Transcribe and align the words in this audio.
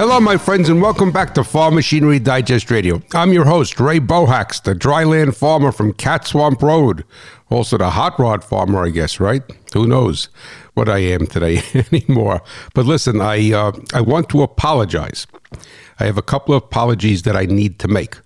Hello, 0.00 0.18
my 0.18 0.38
friends, 0.38 0.70
and 0.70 0.80
welcome 0.80 1.12
back 1.12 1.34
to 1.34 1.44
Farm 1.44 1.74
Machinery 1.74 2.18
Digest 2.18 2.70
Radio. 2.70 3.02
I'm 3.12 3.34
your 3.34 3.44
host, 3.44 3.78
Ray 3.78 4.00
Bohacz, 4.00 4.62
the 4.62 4.74
dryland 4.74 5.36
farmer 5.36 5.72
from 5.72 5.92
Cat 5.92 6.26
Swamp 6.26 6.62
Road. 6.62 7.04
Also, 7.50 7.76
the 7.76 7.90
hot 7.90 8.18
rod 8.18 8.42
farmer, 8.42 8.82
I 8.82 8.88
guess, 8.88 9.20
right? 9.20 9.42
Who 9.74 9.86
knows 9.86 10.30
what 10.72 10.88
I 10.88 11.00
am 11.00 11.26
today 11.26 11.60
anymore? 11.92 12.40
But 12.72 12.86
listen, 12.86 13.20
I 13.20 13.52
uh, 13.52 13.72
I 13.92 14.00
want 14.00 14.30
to 14.30 14.42
apologize. 14.42 15.26
I 15.98 16.06
have 16.06 16.16
a 16.16 16.22
couple 16.22 16.54
of 16.54 16.62
apologies 16.62 17.24
that 17.24 17.36
I 17.36 17.44
need 17.44 17.78
to 17.80 17.86
make. 17.86 18.16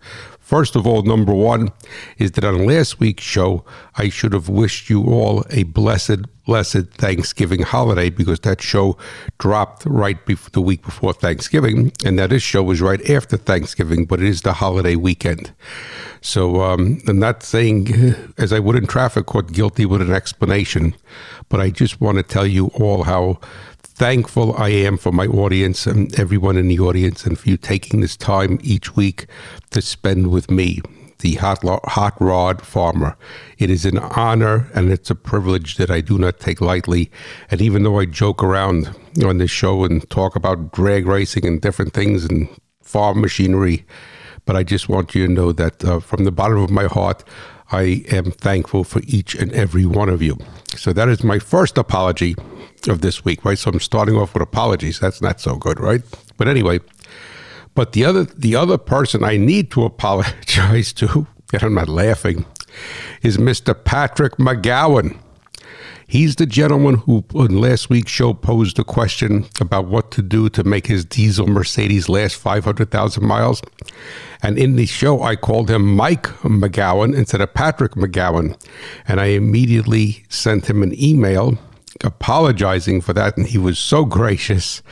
First 0.55 0.77
of 0.77 0.86
all, 0.86 1.02
number 1.02 1.34
one 1.34 1.72
is 2.17 2.31
that 2.32 2.44
on 2.44 2.64
last 2.64 3.00
week's 3.00 3.25
show, 3.25 3.64
I 3.96 4.08
should 4.08 4.32
have 4.32 4.49
wished 4.49 4.89
you 4.89 5.03
all 5.03 5.45
a 5.50 5.64
blessed, 5.64 6.21
blessed 6.46 6.93
Thanksgiving 6.93 7.62
holiday 7.62 8.08
because 8.08 8.39
that 8.39 8.62
show 8.62 8.96
dropped 9.39 9.85
right 9.85 10.25
before 10.25 10.50
the 10.53 10.61
week 10.61 10.85
before 10.85 11.12
Thanksgiving, 11.12 11.90
and 12.04 12.21
that 12.21 12.31
this 12.31 12.45
show 12.45 12.62
was 12.62 12.81
right 12.81 13.11
after 13.11 13.36
Thanksgiving, 13.36 14.04
but 14.04 14.22
it 14.22 14.29
is 14.29 14.43
the 14.43 14.53
holiday 14.53 14.95
weekend. 14.95 15.53
So 16.21 16.61
um, 16.62 17.03
I'm 17.09 17.18
not 17.18 17.43
saying, 17.43 18.14
as 18.39 18.53
I 18.53 18.61
would 18.61 18.76
in 18.76 18.86
traffic 18.86 19.26
court, 19.26 19.50
guilty 19.50 19.86
with 19.86 20.03
an 20.03 20.12
explanation, 20.12 20.95
but 21.48 21.59
I 21.59 21.71
just 21.71 22.00
want 22.00 22.18
to 22.18 22.23
tell 22.23 22.46
you 22.46 22.68
all 22.79 23.03
how 23.03 23.40
thankful 23.94 24.57
I 24.57 24.71
am 24.71 24.96
for 24.96 25.12
my 25.12 25.26
audience 25.26 25.86
and 25.86 26.12
everyone 26.18 26.57
in 26.57 26.66
the 26.66 26.80
audience 26.80 27.25
and 27.25 27.39
for 27.39 27.48
you 27.48 27.57
taking 27.57 28.00
this 28.00 28.17
time 28.17 28.58
each 28.62 28.96
week 28.96 29.26
to 29.70 29.80
spend 29.80 30.30
with 30.30 30.50
me, 30.50 30.80
the 31.20 31.34
hot, 31.34 31.62
hot 31.62 32.20
rod 32.20 32.61
farmer. 32.61 33.17
It 33.58 33.70
is 33.70 33.84
an 33.84 33.98
honor 33.98 34.69
and 34.75 34.91
it's 34.91 35.11
a 35.11 35.14
privilege 35.14 35.77
that 35.77 35.91
I 35.91 36.01
do 36.01 36.19
not 36.19 36.41
take 36.41 36.61
lightly. 36.61 37.11
And 37.51 37.62
even 37.62 37.84
though 37.84 38.01
I 38.01 38.06
joke 38.06 38.42
around 38.42 38.95
on 39.25 39.39
this 39.39 39.53
show 39.53 39.84
and 39.84 40.08
talk 40.11 40.34
about 40.34 40.73
drag 40.73 41.06
racing 41.06 41.47
and 41.47 41.61
different 41.61 41.92
things 41.92 42.25
and 42.25 42.48
farm 42.83 43.20
machinery, 43.20 43.86
but 44.45 44.56
I 44.56 44.64
just 44.64 44.89
want 44.89 45.14
you 45.14 45.27
to 45.27 45.33
know 45.33 45.53
that 45.53 45.84
uh, 45.84 46.01
from 46.01 46.25
the 46.25 46.33
bottom 46.33 46.58
of 46.58 46.70
my 46.70 46.84
heart, 46.84 47.23
I 47.73 48.05
am 48.11 48.31
thankful 48.31 48.84
for 48.84 49.01
each 49.07 49.34
and 49.34 49.53
every 49.53 49.87
one 49.87 50.09
of 50.09 50.23
you. 50.23 50.39
So 50.77 50.93
that 50.93 51.09
is 51.09 51.25
my 51.25 51.39
first 51.39 51.79
apology 51.79 52.34
of 52.89 53.01
this 53.01 53.25
week, 53.25 53.45
right? 53.45 53.59
So 53.59 53.70
I'm 53.70 53.81
starting 53.81 54.17
off 54.17 54.34
with 54.34 54.43
apologies. 54.43 55.01
That's 55.01 55.23
not 55.23 55.41
so 55.41 55.57
good, 55.57 55.81
right? 55.81 56.03
But 56.37 56.48
anyway, 56.48 56.81
but 57.75 57.92
the 57.92 58.05
other 58.05 58.25
the 58.25 58.57
other 58.57 58.79
person 58.79 59.25
I 59.25 59.37
need 59.37 59.70
to 59.73 59.85
apologize 59.85 60.92
to, 61.01 61.27
and 61.53 61.62
I'm 61.62 61.75
not 61.75 61.89
laughing, 61.89 62.45
is 63.23 63.39
Mr. 63.39 63.75
Patrick 63.85 64.37
McGowan. 64.37 65.19
He's 66.15 66.37
the 66.37 66.47
gentleman 66.47 66.95
who, 66.95 67.25
on 67.34 67.61
last 67.61 67.91
week's 67.91 68.12
show, 68.12 68.34
posed 68.34 68.79
a 68.79 68.84
question 68.84 69.47
about 69.61 69.87
what 69.89 70.12
to 70.12 70.23
do 70.23 70.48
to 70.51 70.62
make 70.62 70.87
his 70.87 71.05
diesel 71.05 71.48
Mercedes 71.48 72.09
last 72.09 72.37
500,000 72.37 73.27
miles. 73.27 73.61
And 74.41 74.57
in 74.57 74.77
the 74.77 74.87
show, 74.87 75.25
I 75.25 75.35
called 75.35 75.69
him 75.69 75.97
Mike 75.97 76.29
McGowan 76.45 77.17
instead 77.17 77.41
of 77.41 77.53
Patrick 77.53 77.95
McGowan. 77.95 78.57
And 79.09 79.20
I 79.20 79.25
immediately 79.25 80.25
sent 80.29 80.70
him 80.70 80.85
an 80.85 80.95
email 81.03 81.59
apologizing 82.05 83.01
for 83.01 83.12
that, 83.12 83.37
and 83.37 83.48
he 83.48 83.59
was 83.59 83.77
so 83.77 84.05
gracious, 84.05 84.83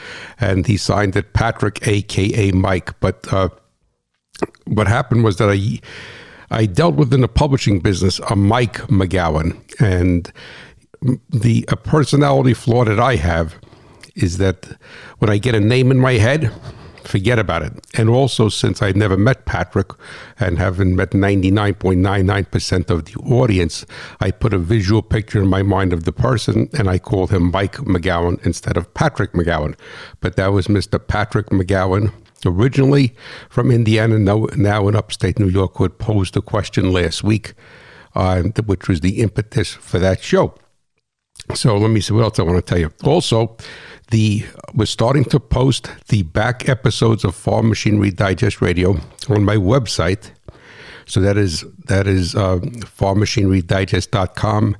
and 0.40 0.66
he 0.66 0.76
signed 0.76 1.14
it 1.14 1.34
Patrick, 1.34 1.86
aka 1.86 2.50
Mike. 2.50 2.98
But 2.98 3.32
uh, 3.32 3.50
what 4.64 4.88
happened 4.88 5.22
was 5.22 5.36
that 5.36 5.50
I 5.50 5.78
I 6.50 6.66
dealt 6.66 6.96
with 6.96 7.14
in 7.14 7.20
the 7.20 7.28
publishing 7.28 7.78
business 7.78 8.18
a 8.28 8.34
Mike 8.34 8.78
McGowan, 8.88 9.56
and 9.80 10.32
the 11.30 11.64
a 11.68 11.76
personality 11.76 12.54
flaw 12.54 12.84
that 12.84 13.00
I 13.00 13.16
have 13.16 13.56
is 14.14 14.38
that 14.38 14.76
when 15.18 15.30
I 15.30 15.38
get 15.38 15.54
a 15.54 15.60
name 15.60 15.90
in 15.90 15.98
my 15.98 16.14
head, 16.14 16.52
forget 17.04 17.38
about 17.38 17.62
it. 17.62 17.72
And 17.94 18.08
also, 18.08 18.48
since 18.48 18.82
I 18.82 18.92
never 18.92 19.16
met 19.16 19.44
Patrick 19.44 19.90
and 20.38 20.58
haven't 20.58 20.96
met 20.96 21.10
99.99% 21.10 22.90
of 22.90 23.04
the 23.06 23.14
audience, 23.20 23.84
I 24.20 24.30
put 24.30 24.54
a 24.54 24.58
visual 24.58 25.02
picture 25.02 25.40
in 25.40 25.48
my 25.48 25.62
mind 25.62 25.92
of 25.92 26.04
the 26.04 26.12
person 26.12 26.68
and 26.72 26.88
I 26.88 26.98
called 26.98 27.30
him 27.30 27.50
Mike 27.50 27.76
McGowan 27.76 28.44
instead 28.44 28.76
of 28.76 28.92
Patrick 28.94 29.32
McGowan. 29.32 29.76
But 30.20 30.36
that 30.36 30.48
was 30.48 30.68
Mr. 30.68 31.04
Patrick 31.04 31.46
McGowan. 31.48 32.12
Originally 32.44 33.14
from 33.48 33.70
Indiana, 33.70 34.18
now, 34.18 34.48
now 34.56 34.88
in 34.88 34.96
upstate 34.96 35.38
New 35.38 35.48
York, 35.48 35.76
who 35.76 35.84
had 35.84 35.98
posed 35.98 36.36
a 36.36 36.42
question 36.42 36.92
last 36.92 37.22
week, 37.22 37.54
uh, 38.16 38.42
which 38.66 38.88
was 38.88 38.98
the 38.98 39.20
impetus 39.20 39.72
for 39.72 40.00
that 40.00 40.20
show. 40.20 40.52
So 41.54 41.76
let 41.76 41.90
me 41.90 42.00
see 42.00 42.14
what 42.14 42.24
else 42.24 42.38
I 42.38 42.42
want 42.42 42.56
to 42.56 42.62
tell 42.62 42.78
you. 42.78 42.90
Also, 43.04 43.58
the 44.10 44.46
we're 44.74 44.86
starting 44.86 45.24
to 45.26 45.38
post 45.40 45.90
the 46.08 46.22
back 46.22 46.66
episodes 46.68 47.24
of 47.24 47.34
Farm 47.34 47.68
Machinery 47.68 48.10
Digest 48.10 48.62
Radio 48.62 48.96
on 49.28 49.44
my 49.44 49.56
website. 49.56 50.30
So 51.04 51.20
that 51.20 51.36
is 51.36 51.64
that 51.86 52.06
is 52.06 52.34
uh, 52.34 52.60
farmmachinerydigest.com, 52.60 54.76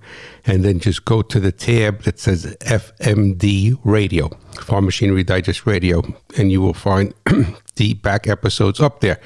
and 0.47 0.65
then 0.65 0.79
just 0.79 1.05
go 1.05 1.21
to 1.21 1.41
the 1.41 1.53
tab 1.53 2.03
that 2.03 2.19
says 2.19 2.57
FMD 2.61 3.79
Radio, 3.85 4.31
Farm 4.61 4.87
Machinery 4.87 5.25
Digest 5.25 5.67
Radio, 5.67 6.03
and 6.39 6.51
you 6.51 6.63
will 6.63 6.75
find 6.75 7.13
the 7.77 7.93
back 7.95 8.29
episodes 8.29 8.81
up 8.81 9.01
there. 9.01 9.21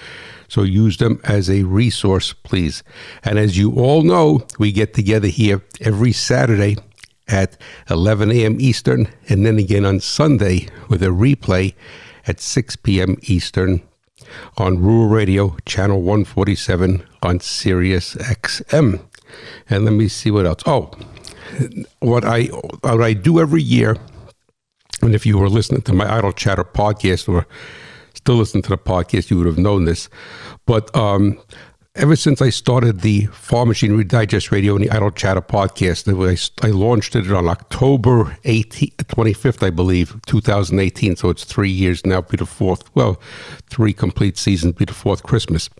So 0.48 0.62
use 0.62 0.96
them 0.96 1.20
as 1.24 1.50
a 1.50 1.64
resource, 1.64 2.32
please. 2.32 2.82
And 3.24 3.38
as 3.38 3.58
you 3.58 3.72
all 3.72 4.02
know, 4.02 4.46
we 4.58 4.72
get 4.72 4.94
together 4.94 5.28
here 5.28 5.62
every 5.80 6.12
Saturday 6.12 6.76
at 7.28 7.56
11 7.90 8.30
a.m. 8.30 8.60
Eastern, 8.60 9.08
and 9.28 9.44
then 9.44 9.58
again 9.58 9.84
on 9.84 10.00
Sunday 10.00 10.68
with 10.88 11.02
a 11.02 11.06
replay 11.06 11.74
at 12.26 12.40
6 12.40 12.76
p.m. 12.76 13.16
Eastern 13.22 13.82
on 14.56 14.80
Rural 14.80 15.08
Radio, 15.08 15.56
Channel 15.66 16.02
147 16.02 17.04
on 17.22 17.40
Sirius 17.40 18.14
XM. 18.16 19.00
And 19.68 19.84
let 19.84 19.92
me 19.92 20.08
see 20.08 20.30
what 20.30 20.46
else. 20.46 20.62
Oh, 20.66 20.90
what 22.00 22.24
I 22.24 22.44
what 22.44 23.02
I 23.02 23.12
do 23.12 23.40
every 23.40 23.62
year, 23.62 23.96
and 25.02 25.14
if 25.14 25.26
you 25.26 25.38
were 25.38 25.48
listening 25.48 25.82
to 25.82 25.92
my 25.92 26.10
Idle 26.18 26.32
Chatter 26.32 26.64
podcast 26.64 27.28
or 27.28 27.46
still 28.14 28.36
listen 28.36 28.62
to 28.62 28.70
the 28.70 28.78
podcast, 28.78 29.30
you 29.30 29.38
would 29.38 29.46
have 29.46 29.58
known 29.58 29.84
this. 29.84 30.08
But 30.64 30.94
um, 30.96 31.38
Ever 31.96 32.14
since 32.14 32.42
I 32.42 32.50
started 32.50 33.00
the 33.00 33.24
Farm 33.32 33.68
Machinery 33.68 34.04
Digest 34.04 34.52
Radio 34.52 34.76
and 34.76 34.84
the 34.84 34.90
Idle 34.90 35.10
Chatter 35.10 35.40
podcast, 35.40 36.06
I, 36.62 36.68
launched 36.68 37.16
it 37.16 37.32
on 37.32 37.48
October 37.48 38.36
18, 38.44 38.90
25th, 38.98 39.66
I 39.66 39.70
believe, 39.70 40.14
2018. 40.26 41.16
So 41.16 41.30
it's 41.30 41.44
three 41.44 41.70
years 41.70 42.04
now, 42.04 42.20
be 42.20 42.36
the 42.36 42.44
fourth, 42.44 42.94
well, 42.94 43.18
three 43.70 43.94
complete 43.94 44.36
seasons, 44.36 44.74
be 44.74 44.84
the 44.84 44.92
fourth 44.92 45.22
Christmas. 45.22 45.70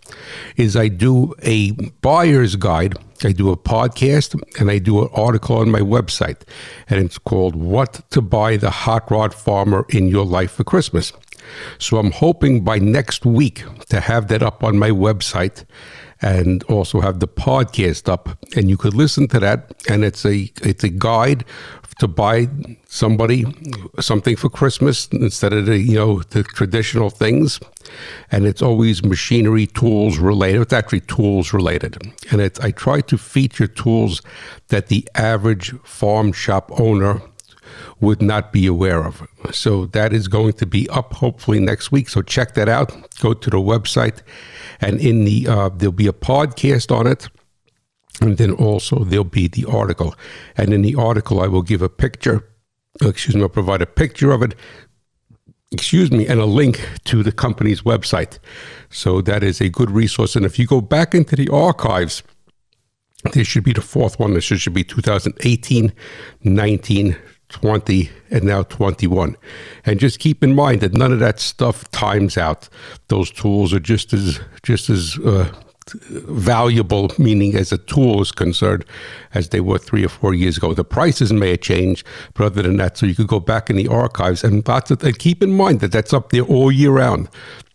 Is 0.56 0.74
I 0.74 0.88
do 0.88 1.34
a 1.42 1.72
buyer's 2.00 2.56
guide. 2.56 2.94
I 3.22 3.32
do 3.32 3.50
a 3.50 3.56
podcast 3.56 4.40
and 4.58 4.70
I 4.70 4.78
do 4.78 5.02
an 5.02 5.10
article 5.12 5.58
on 5.58 5.70
my 5.70 5.80
website, 5.80 6.40
and 6.88 7.04
it's 7.04 7.18
called 7.18 7.56
What 7.56 8.00
to 8.12 8.22
Buy 8.22 8.56
the 8.56 8.70
Hot 8.70 9.10
Rod 9.10 9.34
Farmer 9.34 9.84
in 9.90 10.08
Your 10.08 10.24
Life 10.24 10.52
for 10.52 10.64
Christmas. 10.64 11.12
So 11.78 11.98
I'm 11.98 12.10
hoping 12.10 12.64
by 12.64 12.78
next 12.78 13.24
week 13.24 13.64
to 13.90 14.00
have 14.00 14.28
that 14.28 14.42
up 14.42 14.64
on 14.64 14.78
my 14.78 14.90
website 14.90 15.64
and 16.22 16.62
also 16.64 17.00
have 17.00 17.20
the 17.20 17.28
podcast 17.28 18.08
up 18.08 18.38
and 18.56 18.70
you 18.70 18.76
could 18.76 18.94
listen 18.94 19.28
to 19.28 19.38
that 19.38 19.74
and 19.88 20.04
it's 20.04 20.24
a 20.24 20.50
it's 20.62 20.82
a 20.82 20.88
guide 20.88 21.44
to 21.98 22.06
buy 22.06 22.48
somebody 22.88 23.44
something 24.00 24.36
for 24.36 24.50
Christmas 24.50 25.08
instead 25.12 25.52
of 25.52 25.66
the 25.66 25.78
you 25.78 25.94
know 25.94 26.22
the 26.30 26.42
traditional 26.42 27.10
things. 27.10 27.58
And 28.30 28.46
it's 28.46 28.62
always 28.62 29.04
machinery 29.04 29.66
tools 29.68 30.18
related. 30.18 30.60
It's 30.60 30.72
actually 30.72 31.00
tools 31.00 31.52
related. 31.52 31.96
And 32.30 32.40
it's 32.40 32.60
I 32.60 32.72
try 32.72 33.00
to 33.02 33.16
feature 33.16 33.66
tools 33.66 34.20
that 34.68 34.88
the 34.88 35.08
average 35.14 35.72
farm 35.84 36.32
shop 36.32 36.70
owner 36.80 37.22
would 38.00 38.20
not 38.20 38.52
be 38.52 38.66
aware 38.66 39.04
of. 39.04 39.26
So 39.52 39.86
that 39.86 40.12
is 40.12 40.28
going 40.28 40.54
to 40.54 40.66
be 40.66 40.88
up 40.90 41.14
hopefully 41.14 41.60
next 41.60 41.90
week. 41.90 42.08
So 42.08 42.22
check 42.22 42.54
that 42.54 42.68
out. 42.68 42.92
Go 43.20 43.32
to 43.32 43.50
the 43.50 43.58
website. 43.58 44.22
And 44.80 45.00
in 45.00 45.24
the 45.24 45.48
uh, 45.48 45.70
there'll 45.70 45.92
be 45.92 46.06
a 46.06 46.12
podcast 46.12 46.94
on 46.94 47.06
it. 47.06 47.28
And 48.20 48.38
then 48.38 48.52
also 48.52 49.04
there'll 49.04 49.24
be 49.24 49.48
the 49.48 49.64
article. 49.64 50.14
And 50.56 50.72
in 50.72 50.82
the 50.82 50.94
article 50.94 51.40
i 51.40 51.46
will 51.46 51.62
give 51.62 51.82
a 51.82 51.88
picture 51.88 52.48
excuse 53.02 53.36
me 53.36 53.42
i'll 53.42 53.48
provide 53.48 53.82
a 53.82 53.86
picture 53.86 54.30
of 54.30 54.42
it. 54.42 54.54
Excuse 55.72 56.10
me 56.10 56.26
and 56.26 56.40
a 56.40 56.46
link 56.46 56.88
to 57.04 57.22
the 57.22 57.32
company's 57.32 57.82
website. 57.82 58.38
So 58.90 59.20
that 59.22 59.42
is 59.42 59.60
a 59.60 59.68
good 59.68 59.90
resource. 59.90 60.36
And 60.36 60.46
if 60.46 60.58
you 60.58 60.66
go 60.66 60.80
back 60.80 61.14
into 61.14 61.36
the 61.36 61.48
archives 61.48 62.22
this 63.32 63.46
should 63.46 63.64
be 63.64 63.72
the 63.72 63.80
fourth 63.80 64.18
one. 64.18 64.34
This 64.34 64.44
should 64.44 64.74
be 64.74 64.84
2018 64.84 65.92
19 66.44 67.16
20 67.48 68.10
and 68.30 68.44
now 68.44 68.62
21 68.64 69.36
and 69.84 70.00
just 70.00 70.18
keep 70.18 70.42
in 70.42 70.54
mind 70.54 70.80
that 70.80 70.92
none 70.92 71.12
of 71.12 71.20
that 71.20 71.38
stuff 71.38 71.88
times 71.90 72.36
out. 72.36 72.68
Those 73.08 73.30
tools 73.30 73.72
are 73.72 73.80
just 73.80 74.12
as 74.12 74.40
just 74.62 74.90
as 74.90 75.18
uh, 75.24 75.52
valuable, 75.88 77.12
meaning 77.18 77.54
as 77.54 77.72
a 77.72 77.78
tool 77.78 78.20
is 78.20 78.32
concerned, 78.32 78.84
as 79.34 79.50
they 79.50 79.60
were 79.60 79.78
three 79.78 80.04
or 80.04 80.08
four 80.08 80.34
years 80.34 80.56
ago. 80.56 80.74
The 80.74 80.84
prices 80.84 81.32
may 81.32 81.50
have 81.50 81.60
changed, 81.60 82.06
but 82.34 82.46
other 82.46 82.62
than 82.62 82.76
that, 82.78 82.98
so 82.98 83.06
you 83.06 83.14
could 83.14 83.28
go 83.28 83.40
back 83.40 83.70
in 83.70 83.76
the 83.76 83.88
archives 83.88 84.42
and 84.42 84.66
lots 84.66 84.90
of, 84.90 85.02
and 85.02 85.18
keep 85.18 85.42
in 85.42 85.52
mind 85.52 85.80
that 85.80 85.92
that's 85.92 86.12
up 86.12 86.30
there 86.30 86.42
all 86.42 86.72
year 86.72 86.90
round. 86.90 87.28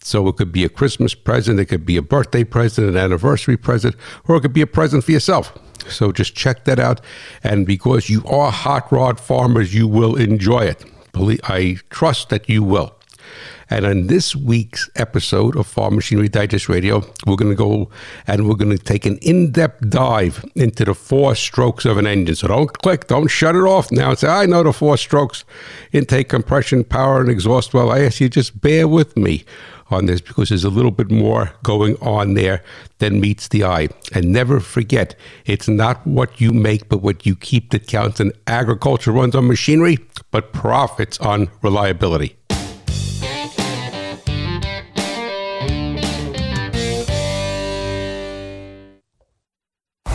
So 0.04 0.28
it 0.28 0.38
could 0.38 0.52
be 0.52 0.64
a 0.66 0.70
Christmas 0.70 1.14
present, 1.14 1.60
it 1.60 1.66
could 1.66 1.86
be 1.86 1.96
a 1.96 2.02
birthday 2.02 2.44
present, 2.44 2.90
an 2.90 2.98
anniversary 2.98 3.56
present, 3.56 3.96
or 4.28 4.36
it 4.36 4.42
could 4.42 4.54
be 4.54 4.62
a 4.62 4.68
present 4.68 5.04
for 5.04 5.12
yourself. 5.12 5.58
So 5.88 6.12
just 6.12 6.36
check 6.36 6.66
that 6.66 6.80
out. 6.80 7.02
And 7.44 7.66
because 7.66 8.10
you 8.10 8.24
are 8.26 8.52
hot 8.52 8.92
rod 8.92 9.20
farmers, 9.20 9.74
you 9.74 9.88
will 9.88 10.16
enjoy 10.16 10.62
it. 10.62 10.84
I 11.16 11.78
trust 11.90 12.30
that 12.30 12.50
you 12.50 12.64
will. 12.64 12.96
And 13.72 13.86
on 13.86 14.08
this 14.08 14.36
week's 14.36 14.90
episode 14.98 15.56
of 15.56 15.66
Farm 15.66 15.96
Machinery 15.96 16.28
Digest 16.28 16.68
Radio, 16.68 17.06
we're 17.26 17.38
going 17.38 17.52
to 17.52 17.56
go 17.56 17.90
and 18.28 18.46
we're 18.46 18.56
going 18.56 18.78
to 18.78 18.84
take 18.84 19.06
an 19.06 19.18
in 19.20 19.54
depth 19.54 19.90
dive 19.90 20.44
into 20.56 20.84
the 20.84 20.94
four 20.94 21.36
strokes 21.36 21.86
of 21.86 21.98
an 21.98 22.06
engine. 22.06 22.36
So 22.36 22.50
don't 22.50 22.68
click, 22.80 23.08
don't 23.08 23.30
shut 23.30 23.56
it 23.56 23.64
off 23.64 23.90
now 23.90 24.10
and 24.10 24.20
say, 24.20 24.28
I 24.28 24.46
know 24.46 24.62
the 24.62 24.74
four 24.74 24.98
strokes 24.98 25.46
intake, 25.94 26.28
compression, 26.28 26.84
power, 26.84 27.22
and 27.22 27.30
exhaust 27.30 27.74
well. 27.74 27.92
I 27.92 28.02
ask 28.02 28.20
you 28.20 28.28
just 28.28 28.60
bear 28.60 28.90
with 28.90 29.16
me 29.16 29.46
on 29.90 30.06
this 30.06 30.20
because 30.20 30.50
there's 30.50 30.66
a 30.66 30.70
little 30.70 30.92
bit 30.92 31.10
more 31.10 31.54
going 31.64 31.96
on 32.02 32.34
there 32.34 32.62
than 33.00 33.22
meets 33.22 33.48
the 33.48 33.64
eye. 33.64 33.88
And 34.14 34.34
never 34.34 34.60
forget, 34.60 35.16
it's 35.46 35.70
not 35.70 36.06
what 36.06 36.42
you 36.42 36.52
make, 36.52 36.90
but 36.90 37.02
what 37.02 37.26
you 37.26 37.38
keep 37.38 37.72
that 37.72 37.88
counts. 37.88 38.20
And 38.20 38.34
agriculture 38.48 39.14
runs 39.14 39.34
on 39.34 39.48
machinery, 39.48 39.98
but 40.30 40.52
profits 40.52 41.18
on 41.20 41.50
reliability. 41.62 42.36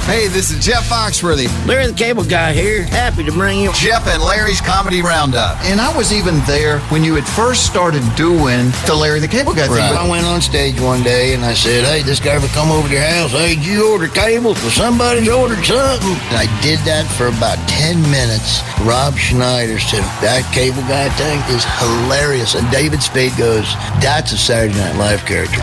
Hey, 0.07 0.29
this 0.29 0.53
is 0.53 0.65
Jeff 0.65 0.89
Foxworthy. 0.89 1.51
Larry 1.67 1.89
the 1.89 1.93
Cable 1.93 2.23
Guy 2.23 2.53
here. 2.53 2.85
Happy 2.85 3.25
to 3.25 3.33
bring 3.33 3.59
you 3.59 3.73
Jeff 3.73 4.07
and 4.07 4.23
Larry's 4.23 4.61
Comedy 4.61 5.03
Roundup. 5.03 5.59
And 5.65 5.81
I 5.81 5.95
was 5.97 6.13
even 6.13 6.39
there 6.47 6.79
when 6.95 7.03
you 7.03 7.17
had 7.17 7.27
first 7.27 7.67
started 7.67 8.05
doing 8.15 8.71
the 8.87 8.95
Larry 8.95 9.19
the 9.19 9.27
Cable 9.27 9.53
Guy 9.53 9.67
thing. 9.67 9.75
Right. 9.75 9.99
I 9.99 10.09
went 10.09 10.25
on 10.25 10.41
stage 10.41 10.79
one 10.81 11.03
day 11.03 11.35
and 11.35 11.45
I 11.45 11.55
said, 11.55 11.85
Hey, 11.85 12.03
this 12.03 12.21
guy 12.21 12.35
ever 12.35 12.47
come 12.55 12.71
over 12.71 12.87
to 12.87 12.95
your 12.95 13.03
house? 13.03 13.33
Hey, 13.33 13.57
did 13.57 13.67
you 13.67 13.91
order 13.91 14.07
cables? 14.07 14.63
Well, 14.63 14.71
somebody's 14.71 15.29
ordered 15.29 15.65
something. 15.65 16.15
And 16.31 16.39
I 16.39 16.47
did 16.63 16.79
that 16.87 17.11
for 17.19 17.27
about 17.27 17.59
10 17.69 18.01
minutes. 18.03 18.63
Rob 18.87 19.19
Schneider 19.19 19.81
said, 19.81 20.07
That 20.23 20.47
cable 20.55 20.87
guy 20.87 21.11
thing 21.19 21.43
is 21.51 21.67
hilarious. 21.83 22.55
And 22.55 22.71
David 22.71 23.03
Spade 23.03 23.37
goes, 23.37 23.67
That's 23.99 24.31
a 24.31 24.39
Saturday 24.39 24.79
Night 24.79 24.95
Live 24.95 25.27
character. 25.27 25.59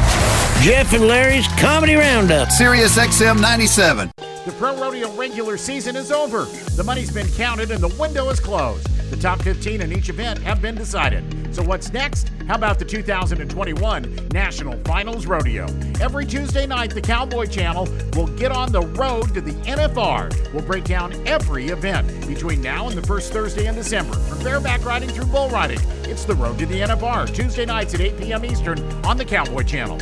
Jeff 0.60 0.92
and 0.92 1.08
Larry's 1.08 1.48
Comedy 1.60 1.96
Roundup. 1.96 2.52
Sirius 2.52 2.98
XM 2.98 3.40
97. 3.40 4.12
The 4.46 4.52
Pro 4.52 4.76
Rodeo 4.76 5.10
regular 5.14 5.56
season 5.56 5.96
is 5.96 6.12
over. 6.12 6.44
The 6.76 6.84
money's 6.84 7.10
been 7.10 7.30
counted 7.30 7.72
and 7.72 7.82
the 7.82 7.96
window 7.98 8.28
is 8.28 8.42
closed. 8.42 8.86
The 9.10 9.16
top 9.16 9.42
15 9.42 9.82
in 9.82 9.94
each 9.94 10.10
event 10.10 10.40
have 10.40 10.62
been 10.62 10.76
decided. 10.76 11.24
So 11.56 11.64
what's 11.64 11.94
next? 11.94 12.30
How 12.46 12.56
about 12.56 12.78
the 12.78 12.84
2021 12.84 14.28
National 14.34 14.78
Finals 14.84 15.28
Rodeo? 15.28 15.66
Every 16.02 16.26
Tuesday 16.26 16.68
night, 16.68 16.94
the 16.94 17.00
Cowboy 17.00 17.46
Channel 17.46 17.88
will 18.16 18.28
get 18.28 18.52
on 18.52 18.74
the 18.74 18.82
road 18.82 19.34
to 19.34 19.40
the 19.40 19.54
NFR. 19.64 20.52
We'll 20.52 20.66
break 20.66 20.84
down 20.84 21.14
every 21.26 21.68
event 21.68 22.28
between 22.28 22.62
now 22.62 22.90
and 22.90 22.98
the 22.98 23.08
first 23.08 23.32
Thursday 23.32 23.68
in 23.68 23.76
December. 23.76 24.16
From 24.16 24.44
bareback 24.44 24.84
riding 24.84 25.08
through 25.08 25.28
bull 25.28 25.48
riding, 25.52 25.80
it's 26.04 26.26
the 26.26 26.36
road 26.36 26.60
to 26.60 26.66
the 26.66 26.82
NFR. 26.82 27.34
Tuesday 27.34 27.66
nights 27.66 27.94
at 27.94 28.02
8 28.02 28.18
p.m. 28.18 28.44
Eastern 28.44 28.84
on 29.06 29.16
the 29.16 29.24
Cowboy 29.24 29.64
Channel. 29.64 30.00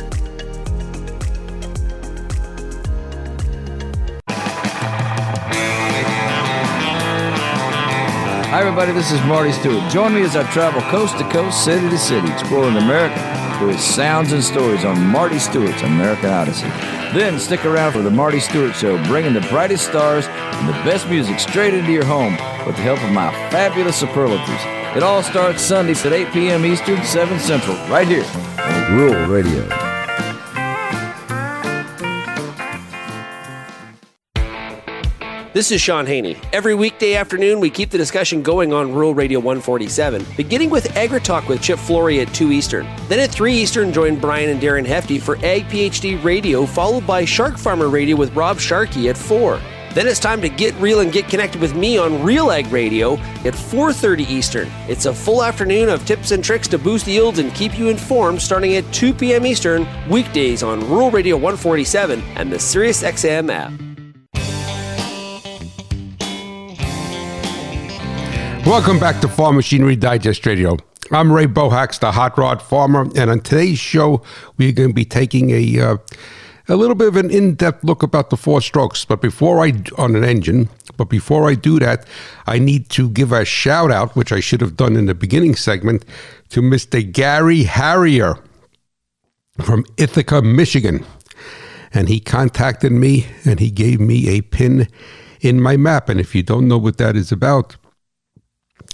Hi, 8.52 8.60
everybody. 8.60 8.92
This 8.92 9.10
is 9.10 9.20
Marty 9.22 9.50
Stuart. 9.50 9.90
Join 9.90 10.12
me 10.12 10.20
as 10.20 10.36
I 10.36 10.42
travel 10.52 10.82
coast 10.90 11.16
to 11.16 11.24
coast, 11.30 11.64
city 11.64 11.88
to 11.88 11.96
city, 11.96 12.30
exploring 12.30 12.76
America 12.76 13.18
through 13.56 13.70
its 13.70 13.82
sounds 13.82 14.32
and 14.32 14.44
stories 14.44 14.84
on 14.84 15.02
Marty 15.06 15.38
Stuart's 15.38 15.80
American 15.80 16.28
Odyssey. 16.28 16.68
Then 17.18 17.38
stick 17.38 17.64
around 17.64 17.92
for 17.92 18.02
the 18.02 18.10
Marty 18.10 18.40
Stuart 18.40 18.74
Show, 18.74 19.02
bringing 19.04 19.32
the 19.32 19.40
brightest 19.40 19.86
stars 19.86 20.26
and 20.28 20.68
the 20.68 20.74
best 20.84 21.08
music 21.08 21.40
straight 21.40 21.72
into 21.72 21.92
your 21.92 22.04
home 22.04 22.34
with 22.66 22.76
the 22.76 22.82
help 22.82 23.02
of 23.02 23.10
my 23.12 23.32
fabulous 23.50 23.96
superlatives. 23.96 24.62
It 24.94 25.02
all 25.02 25.22
starts 25.22 25.62
Sundays 25.62 26.04
at 26.04 26.12
8 26.12 26.30
p.m. 26.34 26.66
Eastern, 26.66 27.02
7 27.02 27.38
Central, 27.38 27.76
right 27.88 28.06
here 28.06 28.26
on 28.58 28.98
Rural 28.98 29.28
Radio. 29.28 29.81
This 35.54 35.70
is 35.70 35.82
Shaun 35.82 36.06
Haney. 36.06 36.38
Every 36.54 36.74
weekday 36.74 37.14
afternoon, 37.14 37.60
we 37.60 37.68
keep 37.68 37.90
the 37.90 37.98
discussion 37.98 38.40
going 38.40 38.72
on 38.72 38.90
Rural 38.90 39.14
Radio 39.14 39.38
147, 39.38 40.24
beginning 40.34 40.70
with 40.70 40.96
Agri 40.96 41.20
Talk 41.20 41.46
with 41.46 41.60
Chip 41.60 41.78
Flory 41.78 42.20
at 42.20 42.32
2 42.32 42.52
Eastern. 42.52 42.88
Then 43.06 43.20
at 43.20 43.30
3 43.30 43.52
Eastern, 43.52 43.92
join 43.92 44.18
Brian 44.18 44.48
and 44.48 44.62
Darren 44.62 44.86
Hefty 44.86 45.18
for 45.18 45.36
Ag 45.44 45.64
PhD 45.64 46.24
Radio, 46.24 46.64
followed 46.64 47.06
by 47.06 47.26
Shark 47.26 47.58
Farmer 47.58 47.90
Radio 47.90 48.16
with 48.16 48.34
Rob 48.34 48.58
Sharkey 48.60 49.10
at 49.10 49.18
4. 49.18 49.60
Then 49.92 50.06
it's 50.06 50.18
time 50.18 50.40
to 50.40 50.48
get 50.48 50.74
real 50.76 51.00
and 51.00 51.12
get 51.12 51.28
connected 51.28 51.60
with 51.60 51.74
me 51.74 51.98
on 51.98 52.22
Real 52.22 52.50
Ag 52.50 52.72
Radio 52.72 53.18
at 53.44 53.54
4:30 53.54 54.26
Eastern. 54.30 54.72
It's 54.88 55.04
a 55.04 55.12
full 55.12 55.42
afternoon 55.42 55.90
of 55.90 56.06
tips 56.06 56.30
and 56.30 56.42
tricks 56.42 56.66
to 56.68 56.78
boost 56.78 57.06
yields 57.06 57.38
and 57.38 57.54
keep 57.54 57.78
you 57.78 57.90
informed 57.90 58.40
starting 58.40 58.76
at 58.76 58.90
2 58.94 59.12
p.m. 59.12 59.44
Eastern 59.44 59.86
weekdays 60.08 60.62
on 60.62 60.80
Rural 60.88 61.10
Radio 61.10 61.36
147 61.36 62.22
and 62.36 62.50
the 62.50 62.56
SiriusXM 62.56 63.52
app. 63.52 63.91
Welcome 68.66 69.00
back 69.00 69.20
to 69.22 69.28
Farm 69.28 69.56
Machinery 69.56 69.96
Digest 69.96 70.46
Radio. 70.46 70.76
I'm 71.10 71.32
Ray 71.32 71.46
Bohacz, 71.46 71.98
the 71.98 72.12
hot 72.12 72.38
rod 72.38 72.62
farmer, 72.62 73.08
and 73.16 73.28
on 73.28 73.40
today's 73.40 73.80
show, 73.80 74.22
we're 74.56 74.70
going 74.70 74.90
to 74.90 74.94
be 74.94 75.04
taking 75.04 75.50
a 75.50 75.80
uh, 75.80 75.96
a 76.68 76.76
little 76.76 76.94
bit 76.94 77.08
of 77.08 77.16
an 77.16 77.28
in-depth 77.28 77.82
look 77.82 78.04
about 78.04 78.30
the 78.30 78.36
four 78.36 78.60
strokes. 78.62 79.04
But 79.04 79.20
before 79.20 79.64
I 79.64 79.72
on 79.98 80.14
an 80.14 80.22
engine, 80.22 80.68
but 80.96 81.06
before 81.06 81.50
I 81.50 81.54
do 81.56 81.80
that, 81.80 82.06
I 82.46 82.60
need 82.60 82.88
to 82.90 83.10
give 83.10 83.32
a 83.32 83.44
shout 83.44 83.90
out, 83.90 84.14
which 84.14 84.30
I 84.30 84.38
should 84.38 84.60
have 84.60 84.76
done 84.76 84.94
in 84.96 85.06
the 85.06 85.14
beginning 85.14 85.56
segment, 85.56 86.04
to 86.50 86.62
Mr. 86.62 87.02
Gary 87.10 87.64
Harrier 87.64 88.36
from 89.60 89.84
Ithaca, 89.96 90.40
Michigan, 90.40 91.04
and 91.92 92.08
he 92.08 92.20
contacted 92.20 92.92
me 92.92 93.26
and 93.44 93.58
he 93.58 93.72
gave 93.72 93.98
me 93.98 94.28
a 94.28 94.40
pin 94.40 94.86
in 95.40 95.60
my 95.60 95.76
map. 95.76 96.08
And 96.08 96.20
if 96.20 96.32
you 96.32 96.44
don't 96.44 96.68
know 96.68 96.78
what 96.78 96.98
that 96.98 97.16
is 97.16 97.32
about 97.32 97.76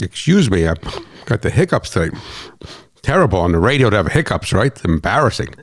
excuse 0.00 0.50
me, 0.50 0.67
I've 0.67 0.81
got 1.26 1.43
the 1.43 1.50
hiccups 1.50 1.90
today. 1.90 2.17
Terrible 3.02 3.38
on 3.40 3.52
the 3.52 3.59
radio 3.59 3.90
to 3.90 3.97
have 3.97 4.09
hiccups, 4.09 4.52
right? 4.52 4.85
Embarrassing. 4.85 5.55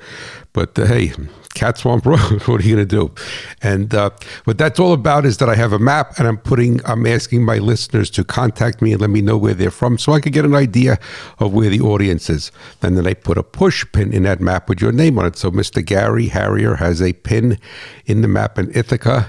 But 0.53 0.79
uh, 0.79 0.85
hey, 0.85 1.11
Cat 1.53 1.77
Swamp 1.77 2.05
Road, 2.05 2.19
what 2.47 2.61
are 2.61 2.63
you 2.63 2.75
going 2.75 2.87
to 2.87 2.95
do? 3.07 3.13
And 3.61 3.93
uh, 3.93 4.11
what 4.43 4.57
that's 4.57 4.79
all 4.79 4.93
about 4.93 5.25
is 5.25 5.37
that 5.37 5.49
I 5.49 5.55
have 5.55 5.73
a 5.73 5.79
map 5.79 6.17
and 6.17 6.27
I'm 6.27 6.37
putting, 6.37 6.85
I'm 6.85 7.05
asking 7.05 7.43
my 7.43 7.57
listeners 7.57 8.09
to 8.11 8.23
contact 8.23 8.81
me 8.81 8.91
and 8.91 9.01
let 9.01 9.09
me 9.09 9.21
know 9.21 9.37
where 9.37 9.53
they're 9.53 9.71
from 9.71 9.97
so 9.97 10.13
I 10.13 10.19
can 10.19 10.31
get 10.31 10.45
an 10.45 10.55
idea 10.55 10.99
of 11.39 11.53
where 11.53 11.69
the 11.69 11.81
audience 11.81 12.29
is. 12.29 12.51
And 12.81 12.97
then 12.97 13.07
I 13.07 13.15
put 13.15 13.37
a 13.37 13.43
push 13.43 13.85
pin 13.91 14.13
in 14.13 14.23
that 14.23 14.39
map 14.39 14.69
with 14.69 14.81
your 14.81 14.91
name 14.91 15.17
on 15.17 15.25
it. 15.25 15.37
So 15.37 15.51
Mr. 15.51 15.83
Gary 15.83 16.27
Harrier 16.27 16.75
has 16.75 17.01
a 17.01 17.13
pin 17.13 17.57
in 18.05 18.21
the 18.21 18.27
map 18.27 18.59
in 18.59 18.71
Ithaca, 18.75 19.27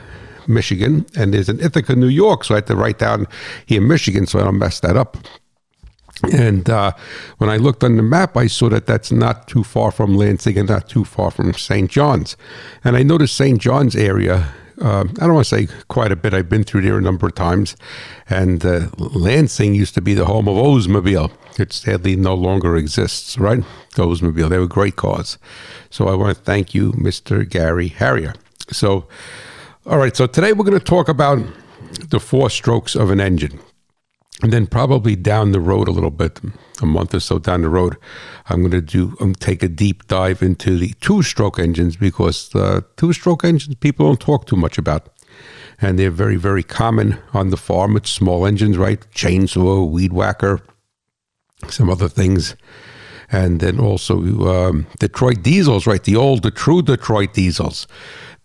Michigan, 0.49 1.07
and 1.17 1.35
there's 1.35 1.49
an 1.49 1.61
Ithaca, 1.61 1.95
New 1.97 2.09
York. 2.09 2.45
So 2.45 2.55
I 2.55 2.59
had 2.59 2.67
to 2.69 2.77
write 2.77 2.99
down 2.99 3.27
here 3.67 3.81
Michigan 3.81 4.27
so 4.27 4.41
I 4.41 4.45
don't 4.45 4.59
mess 4.59 4.81
that 4.81 4.97
up. 4.97 5.17
And 6.33 6.69
uh, 6.71 6.93
when 7.39 7.51
I 7.51 7.57
looked 7.57 7.85
on 7.85 7.97
the 7.97 8.03
map, 8.03 8.37
I 8.37 8.47
saw 8.47 8.69
that 8.71 8.87
that's 8.87 9.13
not 9.13 9.49
too 9.49 9.63
far 9.63 9.91
from 9.91 10.17
Lansing 10.17 10.57
and 10.57 10.69
not 10.69 10.89
too 10.89 11.05
far 11.05 11.31
from 11.31 11.53
St. 11.53 11.91
John's. 11.91 12.37
And 12.85 12.97
I 12.97 13.03
noticed 13.03 13.37
St. 13.37 13.61
John's 13.61 13.95
area. 13.95 14.49
Uh, 14.81 15.05
I 15.21 15.27
don't 15.27 15.35
want 15.35 15.47
to 15.47 15.57
say 15.57 15.69
quite 15.89 16.13
a 16.13 16.17
bit. 16.17 16.33
I've 16.33 16.49
been 16.49 16.65
through 16.65 16.83
there 16.83 16.99
a 16.99 17.03
number 17.03 17.27
of 17.27 17.35
times. 17.35 17.77
And 18.29 18.65
uh, 18.65 18.89
Lansing 18.97 19.75
used 19.75 19.95
to 19.95 20.01
be 20.01 20.15
the 20.15 20.25
home 20.25 20.49
of 20.49 20.57
Oldsmobile. 20.57 21.33
It 21.59 21.73
sadly 21.73 22.17
no 22.17 22.35
longer 22.35 22.77
exists, 22.77 23.39
right? 23.39 23.61
Oldsmobile. 23.95 24.49
They 24.49 24.59
were 24.59 24.67
great 24.67 24.97
cars. 24.97 25.39
So 25.91 26.09
I 26.09 26.15
want 26.15 26.37
to 26.37 26.43
thank 26.43 26.75
you, 26.75 26.93
Mr. 26.93 27.49
Gary 27.49 27.89
Harrier. 27.89 28.35
So 28.71 29.07
all 29.87 29.99
right, 29.99 30.17
so 30.17 30.27
today 30.27 30.53
we're 30.53 30.65
going 30.65 30.79
to 30.79 30.85
talk 30.85 31.09
about 31.09 31.39
the 32.09 32.19
four 32.19 32.51
strokes 32.51 32.97
of 32.97 33.11
an 33.11 33.21
engine. 33.21 33.61
And 34.43 34.53
then 34.53 34.67
probably 34.67 35.15
down 35.15 35.53
the 35.53 35.61
road 35.61 35.87
a 35.87 35.93
little 35.93 36.11
bit, 36.11 36.41
a 36.83 36.87
month 36.87 37.15
or 37.15 37.21
so 37.21 37.39
down 37.39 37.63
the 37.63 37.69
road, 37.69 37.97
I'm 38.51 38.61
going 38.61 38.73
to 38.73 38.81
do 38.81 39.17
um, 39.21 39.35
take 39.35 39.63
a 39.63 39.69
deep 39.69 40.09
dive 40.09 40.43
into 40.43 40.77
the 40.77 40.93
two-stroke 41.01 41.59
engines 41.61 41.97
because 41.97 42.49
the 42.49 42.85
two-stroke 42.97 43.45
engines 43.45 43.77
people 43.77 44.07
don't 44.07 44.21
talk 44.21 44.47
too 44.47 44.57
much 44.57 44.77
about, 44.77 45.09
and 45.81 45.99
they're 45.99 46.11
very 46.11 46.37
very 46.37 46.63
common 46.65 47.19
on 47.33 47.51
the 47.51 47.57
farm. 47.57 47.97
It's 47.97 48.11
small 48.11 48.45
engines, 48.45 48.77
right? 48.77 49.01
Chainsaw, 49.15 49.89
weed 49.89 50.13
whacker, 50.13 50.61
some 51.69 51.89
other 51.89 52.09
things, 52.09 52.57
and 53.33 53.61
then 53.61 53.81
also 53.81 54.19
um, 54.49 54.87
Detroit 54.99 55.43
diesels, 55.43 55.87
right? 55.87 56.03
The 56.03 56.17
old, 56.17 56.43
the 56.43 56.51
true 56.51 56.83
Detroit 56.83 57.33
diesels. 57.33 57.87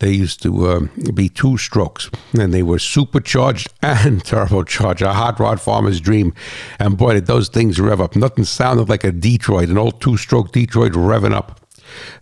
They 0.01 0.13
used 0.13 0.41
to 0.41 0.67
um, 0.67 0.89
be 1.13 1.29
two 1.29 1.59
strokes, 1.59 2.09
and 2.33 2.51
they 2.51 2.63
were 2.63 2.79
supercharged 2.79 3.71
and 3.83 4.23
turbocharged. 4.23 5.05
A 5.05 5.13
hot 5.13 5.39
rod 5.39 5.61
farmer's 5.61 6.01
dream. 6.01 6.33
And 6.79 6.97
boy, 6.97 7.13
did 7.13 7.27
those 7.27 7.49
things 7.49 7.79
rev 7.79 8.01
up. 8.01 8.15
Nothing 8.15 8.43
sounded 8.43 8.89
like 8.89 9.03
a 9.03 9.11
Detroit, 9.11 9.69
an 9.69 9.77
old 9.77 10.01
two 10.01 10.17
stroke 10.17 10.53
Detroit 10.53 10.93
revving 10.93 11.33
up. 11.33 11.61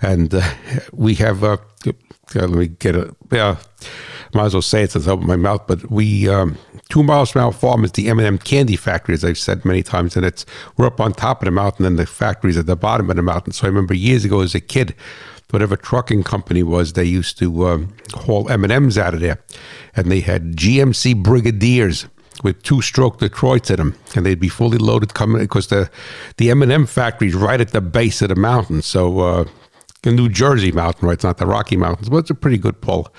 And 0.01 0.35
uh, 0.35 0.41
we 0.91 1.15
have, 1.15 1.41
uh, 1.41 1.55
let 2.35 2.49
me 2.49 2.67
get 2.67 2.97
it. 2.97 3.15
Yeah, 3.31 3.55
might 4.33 4.47
as 4.47 4.53
well 4.53 4.61
say 4.61 4.83
it 4.83 4.91
since 4.91 5.07
I 5.07 5.11
opened 5.11 5.29
my 5.29 5.37
mouth, 5.37 5.65
but 5.65 5.89
we, 5.89 6.27
um, 6.27 6.57
two 6.89 7.01
miles 7.01 7.31
from 7.31 7.45
our 7.45 7.53
farm 7.53 7.85
is 7.85 7.93
the 7.93 8.09
M&M 8.09 8.39
candy 8.39 8.75
factory, 8.75 9.13
as 9.13 9.23
I've 9.23 9.37
said 9.37 9.63
many 9.63 9.83
times, 9.83 10.17
and 10.17 10.25
it's 10.25 10.45
we're 10.75 10.87
up 10.87 10.99
on 10.99 11.13
top 11.13 11.41
of 11.41 11.45
the 11.45 11.51
mountain, 11.51 11.85
and 11.85 11.97
the 11.97 12.05
factory's 12.05 12.57
at 12.57 12.65
the 12.65 12.75
bottom 12.75 13.09
of 13.09 13.15
the 13.15 13.21
mountain. 13.21 13.53
So 13.53 13.67
I 13.67 13.69
remember 13.69 13.93
years 13.93 14.25
ago 14.25 14.41
as 14.41 14.53
a 14.53 14.59
kid, 14.59 14.93
whatever 15.51 15.75
trucking 15.75 16.23
company 16.23 16.63
was, 16.63 16.93
they 16.93 17.03
used 17.03 17.37
to 17.39 17.67
um, 17.67 17.95
haul 18.13 18.49
M&Ms 18.49 18.97
out 18.97 19.13
of 19.13 19.19
there, 19.19 19.39
and 19.95 20.11
they 20.11 20.21
had 20.21 20.55
GMC 20.55 21.23
Brigadiers 21.23 22.07
with 22.43 22.61
two-stroke 22.63 23.19
Detroits 23.19 23.69
in 23.69 23.77
them, 23.77 23.95
and 24.15 24.25
they'd 24.25 24.39
be 24.39 24.49
fully 24.49 24.77
loaded 24.77 25.13
coming 25.13 25.41
because 25.41 25.67
the 25.67 25.89
the 26.37 26.49
M&M 26.51 26.85
factory's 26.85 27.35
right 27.35 27.59
at 27.59 27.71
the 27.71 27.81
base 27.81 28.21
of 28.21 28.29
the 28.29 28.35
mountain. 28.35 28.81
So 28.81 29.19
uh, 29.19 29.45
the 30.03 30.11
New 30.11 30.29
Jersey 30.29 30.71
mountain, 30.71 31.07
right? 31.07 31.15
It's 31.15 31.25
not 31.25 31.37
the 31.37 31.45
Rocky 31.45 31.75
Mountains, 31.75 32.07
but 32.07 32.17
it's 32.17 32.29
a 32.29 32.35
pretty 32.35 32.57
good 32.57 32.79
pull. 32.79 33.13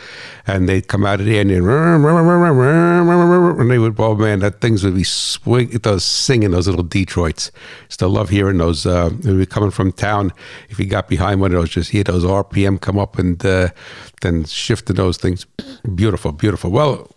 And 0.46 0.68
they'd 0.68 0.88
come 0.88 1.04
out 1.04 1.20
of 1.20 1.26
there 1.26 1.42
and, 1.42 1.50
and 1.50 3.70
they 3.70 3.78
would, 3.78 4.00
oh 4.00 4.14
man, 4.14 4.38
that 4.40 4.62
things 4.62 4.82
would 4.82 4.94
be 4.94 5.04
swing, 5.04 5.68
those 5.82 6.04
singing 6.04 6.52
those 6.52 6.66
little 6.66 6.82
Detroits. 6.82 7.52
Still 7.90 8.10
love 8.10 8.30
hearing 8.30 8.58
those. 8.58 8.86
Uh, 8.86 9.10
we 9.24 9.44
coming 9.44 9.70
from 9.70 9.92
town. 9.92 10.32
If 10.70 10.78
you 10.78 10.86
got 10.86 11.08
behind 11.08 11.42
one 11.42 11.52
of 11.52 11.60
those, 11.60 11.70
just 11.70 11.90
hear 11.90 12.04
those 12.04 12.24
RPM 12.24 12.80
come 12.80 12.98
up 12.98 13.18
and 13.18 13.44
uh, 13.44 13.68
then 14.22 14.44
shifting 14.44 14.96
those 14.96 15.18
things. 15.18 15.44
Beautiful, 15.94 16.32
beautiful. 16.32 16.70
Well, 16.70 17.10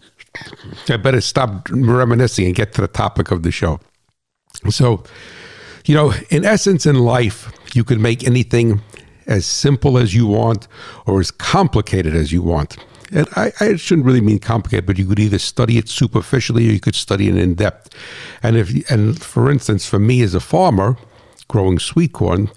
I 0.89 0.97
better 0.97 1.21
stop 1.21 1.69
reminiscing 1.69 2.47
and 2.47 2.55
get 2.55 2.73
to 2.73 2.81
the 2.81 2.87
topic 2.87 3.31
of 3.31 3.43
the 3.43 3.51
show. 3.51 3.79
So, 4.69 5.03
you 5.85 5.95
know, 5.95 6.13
in 6.29 6.43
essence, 6.43 6.85
in 6.85 6.95
life, 6.95 7.51
you 7.73 7.83
could 7.83 7.99
make 7.99 8.25
anything 8.25 8.81
as 9.27 9.45
simple 9.45 9.97
as 9.97 10.13
you 10.13 10.27
want 10.27 10.67
or 11.05 11.19
as 11.19 11.31
complicated 11.31 12.15
as 12.15 12.31
you 12.31 12.41
want. 12.41 12.77
And 13.11 13.27
I, 13.35 13.51
I, 13.59 13.75
shouldn't 13.75 14.07
really 14.07 14.21
mean 14.21 14.39
complicated, 14.39 14.85
but 14.85 14.97
you 14.97 15.05
could 15.05 15.19
either 15.19 15.37
study 15.37 15.77
it 15.77 15.87
superficially 15.87 16.67
or 16.67 16.71
you 16.71 16.79
could 16.79 16.95
study 16.95 17.29
it 17.29 17.35
in 17.35 17.53
depth. 17.53 17.93
And 18.41 18.57
if 18.57 18.89
and 18.89 19.21
for 19.21 19.51
instance, 19.51 19.87
for 19.87 19.99
me 19.99 20.23
as 20.23 20.33
a 20.33 20.39
farmer 20.39 20.97
growing 21.47 21.77
sweet 21.77 22.13
corn, 22.13 22.49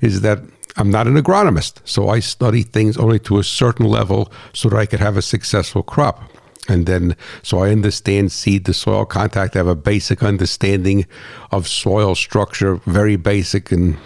is 0.00 0.20
that 0.20 0.40
I'm 0.76 0.90
not 0.90 1.06
an 1.06 1.16
agronomist, 1.16 1.80
so 1.84 2.08
I 2.08 2.20
study 2.20 2.62
things 2.62 2.96
only 2.96 3.18
to 3.20 3.38
a 3.38 3.44
certain 3.44 3.86
level 3.86 4.30
so 4.52 4.68
that 4.68 4.76
I 4.76 4.86
could 4.86 5.00
have 5.00 5.16
a 5.16 5.22
successful 5.22 5.82
crop. 5.82 6.30
And 6.68 6.86
then, 6.86 7.16
so 7.42 7.60
I 7.60 7.70
understand 7.70 8.32
seed 8.32 8.64
to 8.66 8.74
soil 8.74 9.04
contact. 9.04 9.54
I 9.54 9.60
have 9.60 9.66
a 9.68 9.76
basic 9.76 10.22
understanding 10.22 11.06
of 11.50 11.68
soil 11.68 12.14
structure, 12.14 12.76
very 12.86 13.16
basic, 13.16 13.70
and 13.70 13.96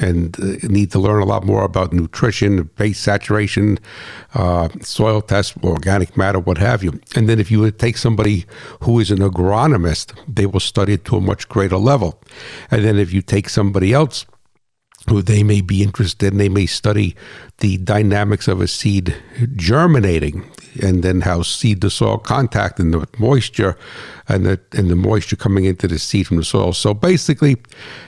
and 0.00 0.38
uh, 0.38 0.66
need 0.68 0.90
to 0.92 0.98
learn 0.98 1.22
a 1.22 1.24
lot 1.24 1.44
more 1.44 1.64
about 1.64 1.92
nutrition, 1.92 2.64
base 2.76 2.98
saturation, 2.98 3.78
uh, 4.34 4.68
soil 4.80 5.22
test, 5.22 5.54
organic 5.64 6.16
matter, 6.16 6.38
what 6.38 6.58
have 6.58 6.84
you. 6.84 7.00
And 7.16 7.28
then, 7.28 7.38
if 7.38 7.50
you 7.50 7.60
would 7.60 7.78
take 7.78 7.96
somebody 7.96 8.44
who 8.82 9.00
is 9.00 9.10
an 9.10 9.18
agronomist, 9.18 10.14
they 10.28 10.46
will 10.46 10.60
study 10.60 10.94
it 10.94 11.04
to 11.06 11.16
a 11.16 11.20
much 11.20 11.48
greater 11.48 11.78
level. 11.78 12.22
And 12.70 12.84
then, 12.84 12.98
if 12.98 13.12
you 13.12 13.22
take 13.22 13.48
somebody 13.48 13.92
else 13.92 14.26
who 15.08 15.22
they 15.22 15.42
may 15.42 15.60
be 15.60 15.82
interested 15.82 16.32
in. 16.32 16.38
They 16.38 16.48
may 16.48 16.66
study 16.66 17.16
the 17.58 17.78
dynamics 17.78 18.48
of 18.48 18.60
a 18.60 18.68
seed 18.68 19.16
germinating 19.56 20.44
and 20.82 21.02
then 21.02 21.20
how 21.22 21.42
seed 21.42 21.80
to 21.80 21.90
soil 21.90 22.18
contact 22.18 22.78
and 22.78 22.94
the 22.94 23.06
moisture 23.18 23.76
and 24.28 24.46
the 24.46 24.60
and 24.72 24.88
the 24.88 24.96
moisture 24.96 25.36
coming 25.36 25.64
into 25.64 25.88
the 25.88 25.98
seed 25.98 26.26
from 26.26 26.36
the 26.36 26.44
soil. 26.44 26.72
So 26.72 26.94
basically, 26.94 27.56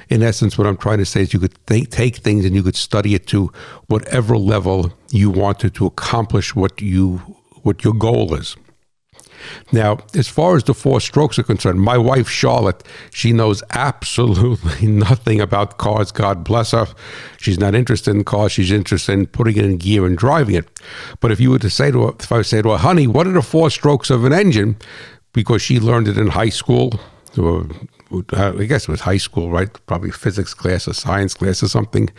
in 0.09 0.23
essence, 0.23 0.57
what 0.57 0.67
I'm 0.67 0.77
trying 0.77 0.99
to 0.99 1.07
say 1.07 1.23
is 1.23 1.33
you 1.33 1.41
could 1.41 1.67
th- 1.67 1.91
take 1.91 2.17
things 2.17 2.45
and 2.45 2.55
you 2.55 2.63
could 2.63 2.77
study 2.77 3.15
it 3.15 3.27
to 3.29 3.53
whatever 3.87 4.37
level 4.37 4.93
you 5.11 5.31
wanted 5.31 5.75
to 5.75 5.87
accomplish 5.87 6.55
what 6.55 6.81
you 6.81 7.19
what 7.63 7.85
your 7.85 7.95
goal 7.95 8.35
is. 8.35 8.57
Now, 9.73 9.99
as 10.15 10.29
far 10.29 10.57
as 10.57 10.65
the 10.65 10.75
four 10.75 11.01
strokes 11.01 11.39
are 11.39 11.43
concerned, 11.43 11.81
my 11.81 11.99
wife 11.99 12.29
Charlotte, 12.29 12.83
she 13.13 13.33
knows 13.33 13.63
absolutely 13.71 14.87
nothing 14.89 15.41
about 15.41 15.79
cars. 15.79 16.13
God 16.13 16.45
bless 16.45 16.73
her. 16.73 16.87
She's 17.39 17.59
not 17.59 17.75
interested 17.75 18.15
in 18.15 18.25
cars. 18.25 18.53
She's 18.53 18.73
interested 18.73 19.13
in 19.13 19.27
putting 19.27 19.57
it 19.57 19.65
in 19.65 19.79
gear 19.79 20.07
and 20.07 20.17
driving 20.17 20.55
it. 20.55 20.81
But 21.21 21.31
if 21.31 21.41
you 21.41 21.51
were 21.51 21.59
to 21.61 21.71
say 21.71 21.91
to 21.91 22.07
her, 22.07 22.13
if 22.19 22.33
I 22.33 22.43
say 22.43 22.63
to 22.63 22.71
her, 22.71 22.79
honey, 22.79 23.07
what 23.07 23.27
are 23.27 23.33
the 23.33 23.43
four 23.43 23.71
strokes 23.71 24.11
of 24.11 24.25
an 24.25 24.33
engine? 24.33 24.77
Because 25.33 25.63
she 25.63 25.81
learned 25.81 26.09
it 26.09 26.19
in 26.19 26.29
high 26.29 26.51
school, 26.51 27.01
or 27.39 27.67
uh, 28.35 28.53
I 28.59 28.65
guess 28.65 28.85
it 28.85 28.89
was 28.89 29.01
high 29.01 29.17
school, 29.17 29.51
right? 29.51 29.69
Probably 29.87 30.11
physics 30.11 30.55
class 30.55 30.87
or 30.87 30.93
science 30.93 31.35
class 31.35 31.63
or 31.63 31.69
something. 31.69 32.11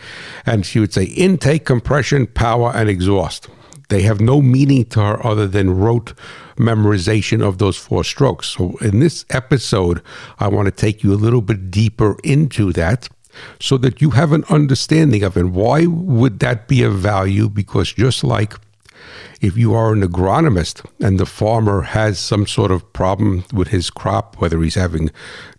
And 0.46 0.66
she 0.66 0.80
would 0.80 0.92
say 0.92 1.04
intake, 1.04 1.64
compression, 1.64 2.26
power, 2.26 2.72
and 2.74 2.88
exhaust. 2.88 3.48
They 3.88 4.02
have 4.02 4.20
no 4.20 4.40
meaning 4.40 4.86
to 4.86 5.00
her 5.00 5.26
other 5.26 5.46
than 5.46 5.78
rote 5.78 6.14
memorization 6.56 7.46
of 7.46 7.58
those 7.58 7.76
four 7.76 8.04
strokes. 8.04 8.48
So, 8.48 8.76
in 8.78 9.00
this 9.00 9.24
episode, 9.30 10.02
I 10.38 10.48
want 10.48 10.66
to 10.66 10.72
take 10.72 11.02
you 11.02 11.12
a 11.12 11.16
little 11.16 11.42
bit 11.42 11.70
deeper 11.70 12.16
into 12.24 12.72
that 12.72 13.08
so 13.60 13.76
that 13.78 14.00
you 14.00 14.10
have 14.10 14.32
an 14.32 14.44
understanding 14.48 15.22
of 15.22 15.36
it. 15.36 15.46
Why 15.46 15.86
would 15.86 16.38
that 16.38 16.68
be 16.68 16.82
of 16.82 16.94
value? 16.94 17.48
Because 17.48 17.92
just 17.92 18.24
like 18.24 18.54
if 19.44 19.58
you 19.58 19.74
are 19.74 19.92
an 19.92 20.02
agronomist 20.02 20.84
and 21.00 21.20
the 21.20 21.26
farmer 21.26 21.82
has 21.82 22.18
some 22.18 22.46
sort 22.46 22.70
of 22.70 22.92
problem 22.94 23.44
with 23.52 23.68
his 23.68 23.90
crop, 23.90 24.40
whether 24.40 24.62
he's 24.62 24.74
having 24.74 25.10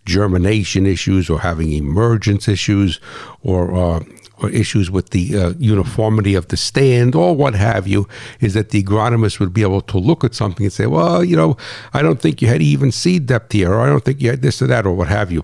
germination 0.04 0.86
issues 0.86 1.30
or 1.30 1.40
having 1.40 1.72
emergence 1.72 2.48
issues 2.48 3.00
or 3.42 3.74
uh, 3.74 4.00
or 4.38 4.50
issues 4.50 4.90
with 4.90 5.10
the 5.10 5.38
uh, 5.38 5.54
uniformity 5.58 6.34
of 6.34 6.48
the 6.48 6.56
stand 6.56 7.14
or 7.14 7.34
what 7.34 7.54
have 7.54 7.86
you, 7.86 8.06
is 8.40 8.52
that 8.52 8.68
the 8.68 8.82
agronomist 8.82 9.40
would 9.40 9.54
be 9.54 9.62
able 9.62 9.80
to 9.80 9.98
look 9.98 10.24
at 10.24 10.34
something 10.34 10.66
and 10.66 10.72
say, 10.72 10.86
well, 10.86 11.24
you 11.24 11.36
know, 11.36 11.56
I 11.94 12.02
don't 12.02 12.20
think 12.20 12.42
you 12.42 12.48
had 12.48 12.60
even 12.60 12.92
seed 12.92 13.26
depth 13.26 13.52
here, 13.52 13.72
or 13.72 13.80
I 13.80 13.86
don't 13.86 14.04
think 14.04 14.20
you 14.20 14.28
had 14.28 14.42
this 14.42 14.60
or 14.60 14.66
that, 14.66 14.84
or 14.84 14.94
what 14.94 15.08
have 15.08 15.32
you. 15.32 15.42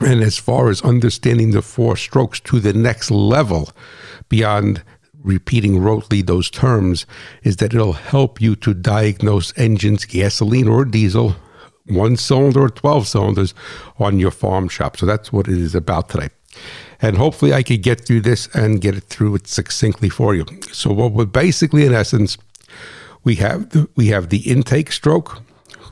And 0.00 0.22
as 0.22 0.38
far 0.38 0.68
as 0.68 0.80
understanding 0.82 1.50
the 1.50 1.62
four 1.62 1.96
strokes 1.96 2.38
to 2.40 2.60
the 2.60 2.72
next 2.72 3.10
level, 3.10 3.70
beyond 4.28 4.84
repeating 5.22 5.80
rotely 5.80 6.24
those 6.24 6.50
terms, 6.50 7.06
is 7.42 7.56
that 7.56 7.74
it'll 7.74 7.92
help 7.92 8.40
you 8.40 8.56
to 8.56 8.74
diagnose 8.74 9.56
engines, 9.58 10.04
gasoline 10.04 10.68
or 10.68 10.84
diesel, 10.84 11.36
one 11.86 12.16
cylinder 12.16 12.62
or 12.62 12.70
12 12.70 13.06
cylinders 13.06 13.54
on 13.98 14.18
your 14.18 14.30
farm 14.30 14.68
shop. 14.68 14.96
So 14.96 15.06
that's 15.06 15.32
what 15.32 15.48
it 15.48 15.58
is 15.58 15.74
about 15.74 16.08
today 16.08 16.28
and 17.00 17.16
hopefully 17.16 17.52
I 17.52 17.62
could 17.62 17.82
get 17.82 18.00
through 18.00 18.22
this 18.22 18.48
and 18.54 18.80
get 18.80 18.96
it 18.96 19.04
through 19.04 19.36
it 19.36 19.46
succinctly 19.46 20.08
for 20.08 20.34
you. 20.34 20.44
So 20.72 20.92
what 20.92 21.12
we're 21.12 21.26
basically, 21.26 21.86
in 21.86 21.94
essence, 21.94 22.38
we 23.24 23.36
have 23.36 23.70
the, 23.70 23.88
we 23.94 24.08
have 24.08 24.30
the 24.30 24.38
intake 24.50 24.92
stroke, 24.92 25.42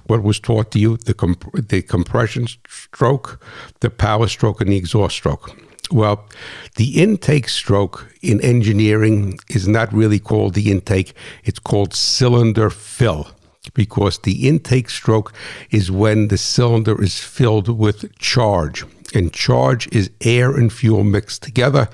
what 0.06 0.23
was 0.23 0.40
taught 0.40 0.71
to 0.73 0.78
you, 0.78 0.97
the 0.97 1.14
comp- 1.14 1.68
the 1.68 1.83
compression 1.83 2.47
stroke, 2.68 3.40
the 3.80 3.90
power 3.90 4.28
stroke, 4.28 4.61
and 4.61 4.71
the 4.71 4.76
exhaust 4.76 5.16
stroke. 5.16 5.50
Well, 5.90 6.28
the 6.76 7.00
intake 7.00 7.49
stroke 7.49 8.12
in 8.21 8.40
engineering 8.40 9.38
is 9.49 9.69
not 9.69 9.93
really 9.93 10.19
called 10.19 10.55
the 10.55 10.71
intake; 10.71 11.14
it's 11.45 11.61
called 11.61 11.95
cylinder 11.95 12.71
fill 12.71 13.28
because 13.75 14.19
the 14.19 14.49
intake 14.49 14.90
stroke 14.90 15.33
is 15.71 15.90
when 15.90 16.28
the 16.28 16.38
cylinder 16.38 17.00
is 17.02 17.19
filled 17.19 17.69
with 17.69 18.16
charge 18.19 18.85
and 19.14 19.33
charge 19.33 19.88
is 19.93 20.11
air 20.21 20.55
and 20.55 20.73
fuel 20.73 21.05
mixed 21.05 21.43
together. 21.43 21.88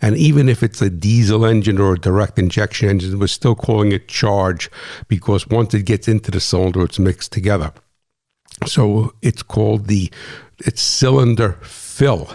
And 0.00 0.16
even 0.16 0.48
if 0.48 0.62
it's 0.62 0.80
a 0.80 0.90
diesel 0.90 1.44
engine 1.44 1.78
or 1.78 1.94
a 1.94 1.98
direct 1.98 2.38
injection 2.38 2.88
engine, 2.88 3.18
we're 3.18 3.26
still 3.26 3.56
calling 3.56 3.90
it 3.92 4.06
charge 4.08 4.70
because 5.08 5.48
once 5.48 5.74
it 5.74 5.86
gets 5.86 6.06
into 6.06 6.30
the 6.30 6.40
cylinder, 6.40 6.84
it's 6.84 6.98
mixed 6.98 7.32
together. 7.32 7.72
So 8.66 9.14
it's 9.22 9.42
called 9.42 9.86
the 9.86 10.10
it's 10.58 10.82
cylinder 10.82 11.58
fill. 11.62 12.30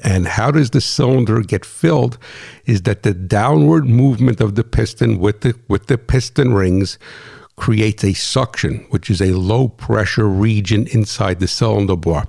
And 0.00 0.26
how 0.26 0.50
does 0.50 0.70
the 0.70 0.80
cylinder 0.80 1.40
get 1.40 1.64
filled? 1.64 2.18
Is 2.66 2.82
that 2.82 3.02
the 3.02 3.14
downward 3.14 3.86
movement 3.86 4.40
of 4.40 4.54
the 4.54 4.64
piston 4.64 5.18
with 5.18 5.42
the 5.42 5.58
with 5.68 5.86
the 5.86 5.98
piston 5.98 6.52
rings 6.54 6.98
creates 7.56 8.02
a 8.02 8.12
suction, 8.12 8.84
which 8.90 9.08
is 9.08 9.20
a 9.20 9.32
low 9.32 9.68
pressure 9.68 10.28
region 10.28 10.88
inside 10.88 11.38
the 11.38 11.46
cylinder 11.46 11.96
bore. 11.96 12.24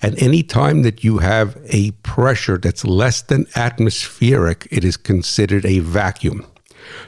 And 0.00 0.20
any 0.22 0.42
time 0.42 0.82
that 0.82 1.04
you 1.04 1.18
have 1.18 1.58
a 1.66 1.90
pressure 2.02 2.56
that's 2.56 2.84
less 2.84 3.20
than 3.22 3.46
atmospheric, 3.54 4.66
it 4.70 4.82
is 4.82 4.96
considered 4.96 5.66
a 5.66 5.80
vacuum. 5.80 6.46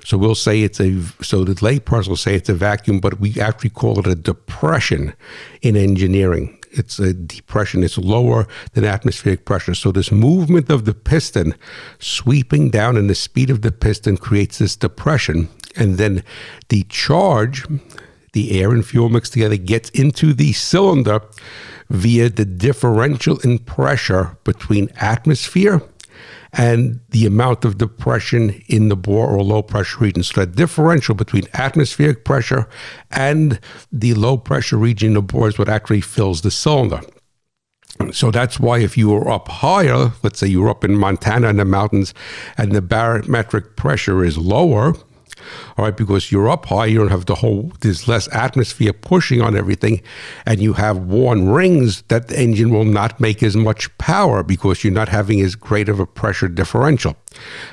So 0.05 0.19
we'll 0.19 0.35
say 0.35 0.63
it's 0.63 0.81
a 0.81 1.01
so 1.23 1.45
the 1.45 1.55
layperson 1.55 2.09
will 2.09 2.17
say 2.17 2.35
it's 2.35 2.49
a 2.49 2.55
vacuum, 2.55 3.01
but 3.01 3.19
we 3.19 3.41
actually 3.41 3.71
call 3.71 3.99
it 3.99 4.07
a 4.07 4.15
depression 4.15 5.15
in 5.63 5.77
engineering. 5.77 6.59
It's 6.77 6.99
a 6.99 7.13
depression. 7.13 7.83
It's 7.83 7.99
lower 7.99 8.47
than 8.73 8.85
atmospheric 8.85 9.45
pressure. 9.45 9.75
So 9.75 9.93
this 9.93 10.13
movement 10.13 10.71
of 10.71 10.85
the 10.85 10.95
piston 10.95 11.55
sweeping 11.99 12.71
down 12.71 12.97
and 12.97 13.09
the 13.09 13.15
speed 13.15 13.51
of 13.51 13.63
the 13.63 13.73
piston 13.73 14.17
creates 14.17 14.59
this 14.59 14.77
depression. 14.77 15.49
And 15.77 15.99
then 15.99 16.23
the 16.69 16.85
charge, 16.85 17.67
the 18.33 18.61
air 18.61 18.71
and 18.73 18.87
fuel 18.87 19.09
mixed 19.09 19.33
together, 19.33 19.57
gets 19.57 19.91
into 19.91 20.33
the 20.33 20.53
cylinder 20.53 21.21
via 21.91 22.29
the 22.31 22.45
differential 22.45 23.39
in 23.41 23.59
pressure 23.59 24.37
between 24.45 24.89
atmosphere 24.97 25.83
and 26.57 27.01
the 27.11 27.27
amount 27.27 27.65
of 27.65 27.79
depression 27.79 28.63
in 28.69 28.89
the 28.89 28.97
bore 28.97 29.29
or 29.29 29.43
low 29.43 29.63
pressure 29.63 30.01
region. 30.01 30.23
So 30.23 30.41
that 30.41 30.55
differential 30.55 31.15
between 31.15 31.45
atmospheric 31.53 32.25
pressure 32.25 32.69
and 33.11 33.59
the 33.91 34.15
low 34.15 34.37
pressure 34.37 34.77
region 34.77 35.09
in 35.09 35.15
the 35.15 35.23
bore 35.23 35.49
is 35.49 35.59
what 35.59 35.69
actually 35.69 36.01
fills 36.01 36.43
the 36.43 36.51
cylinder. 36.51 37.01
So 38.13 38.31
that's 38.31 38.59
why 38.59 38.79
if 38.79 38.97
you 38.97 39.11
were 39.11 39.29
up 39.29 39.49
higher, 39.49 40.13
let's 40.23 40.39
say 40.39 40.47
you 40.47 40.63
were 40.63 40.71
up 40.71 40.85
in 40.85 40.97
Montana 40.97 41.49
in 41.49 41.57
the 41.57 41.65
mountains 41.65 42.15
and 42.57 42.73
the 42.73 42.83
barometric 42.83 43.77
pressure 43.77 44.25
is 44.25 44.37
lower, 44.39 44.95
all 45.77 45.85
right, 45.85 45.97
because 45.97 46.31
you're 46.31 46.49
up 46.49 46.67
high, 46.67 46.87
you 46.87 46.99
don't 46.99 47.09
have 47.09 47.27
the 47.27 47.35
whole, 47.37 47.73
there's 47.81 48.09
less 48.09 48.33
atmosphere 48.33 48.93
pushing 48.93 49.41
on 49.41 49.57
everything, 49.57 50.03
and 50.47 50.61
you 50.61 50.75
have 50.75 50.99
worn 50.99 51.49
rings 51.49 52.03
that 52.09 52.29
the 52.29 52.41
engine 52.41 52.71
will 52.71 52.85
not 52.85 53.21
make 53.21 53.43
as 53.43 53.57
much 53.57 53.97
power 53.99 54.43
because 54.43 54.85
you're 54.85 54.93
not 54.93 55.09
having 55.09 55.41
as 55.41 55.55
great 55.55 55.89
of 55.89 56.01
a 56.01 56.07
pressure 56.07 56.49
differential. 56.49 57.17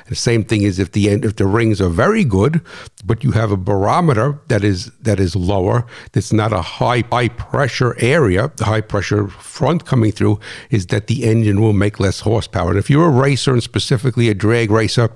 The 0.08 0.14
same 0.14 0.44
thing 0.44 0.62
is 0.62 0.78
if 0.78 0.92
the 0.92 1.08
if 1.08 1.36
the 1.36 1.46
rings 1.46 1.80
are 1.80 1.88
very 1.88 2.24
good, 2.24 2.60
but 3.04 3.24
you 3.24 3.32
have 3.32 3.50
a 3.50 3.56
barometer 3.56 4.40
that 4.48 4.64
is 4.64 4.90
that 5.00 5.18
is 5.20 5.34
lower, 5.34 5.86
that's 6.12 6.32
not 6.32 6.52
a 6.52 6.62
high 6.62 7.04
high 7.12 7.28
pressure 7.28 7.96
area, 7.98 8.50
the 8.56 8.64
high 8.64 8.80
pressure 8.80 9.28
front 9.28 9.84
coming 9.84 10.12
through, 10.12 10.38
is 10.70 10.86
that 10.86 11.06
the 11.06 11.24
engine 11.24 11.60
will 11.60 11.72
make 11.72 12.00
less 12.00 12.20
horsepower. 12.20 12.70
And 12.70 12.78
if 12.78 12.90
you're 12.90 13.06
a 13.06 13.10
racer 13.10 13.52
and 13.52 13.62
specifically 13.62 14.28
a 14.28 14.34
drag 14.34 14.70
racer, 14.70 15.10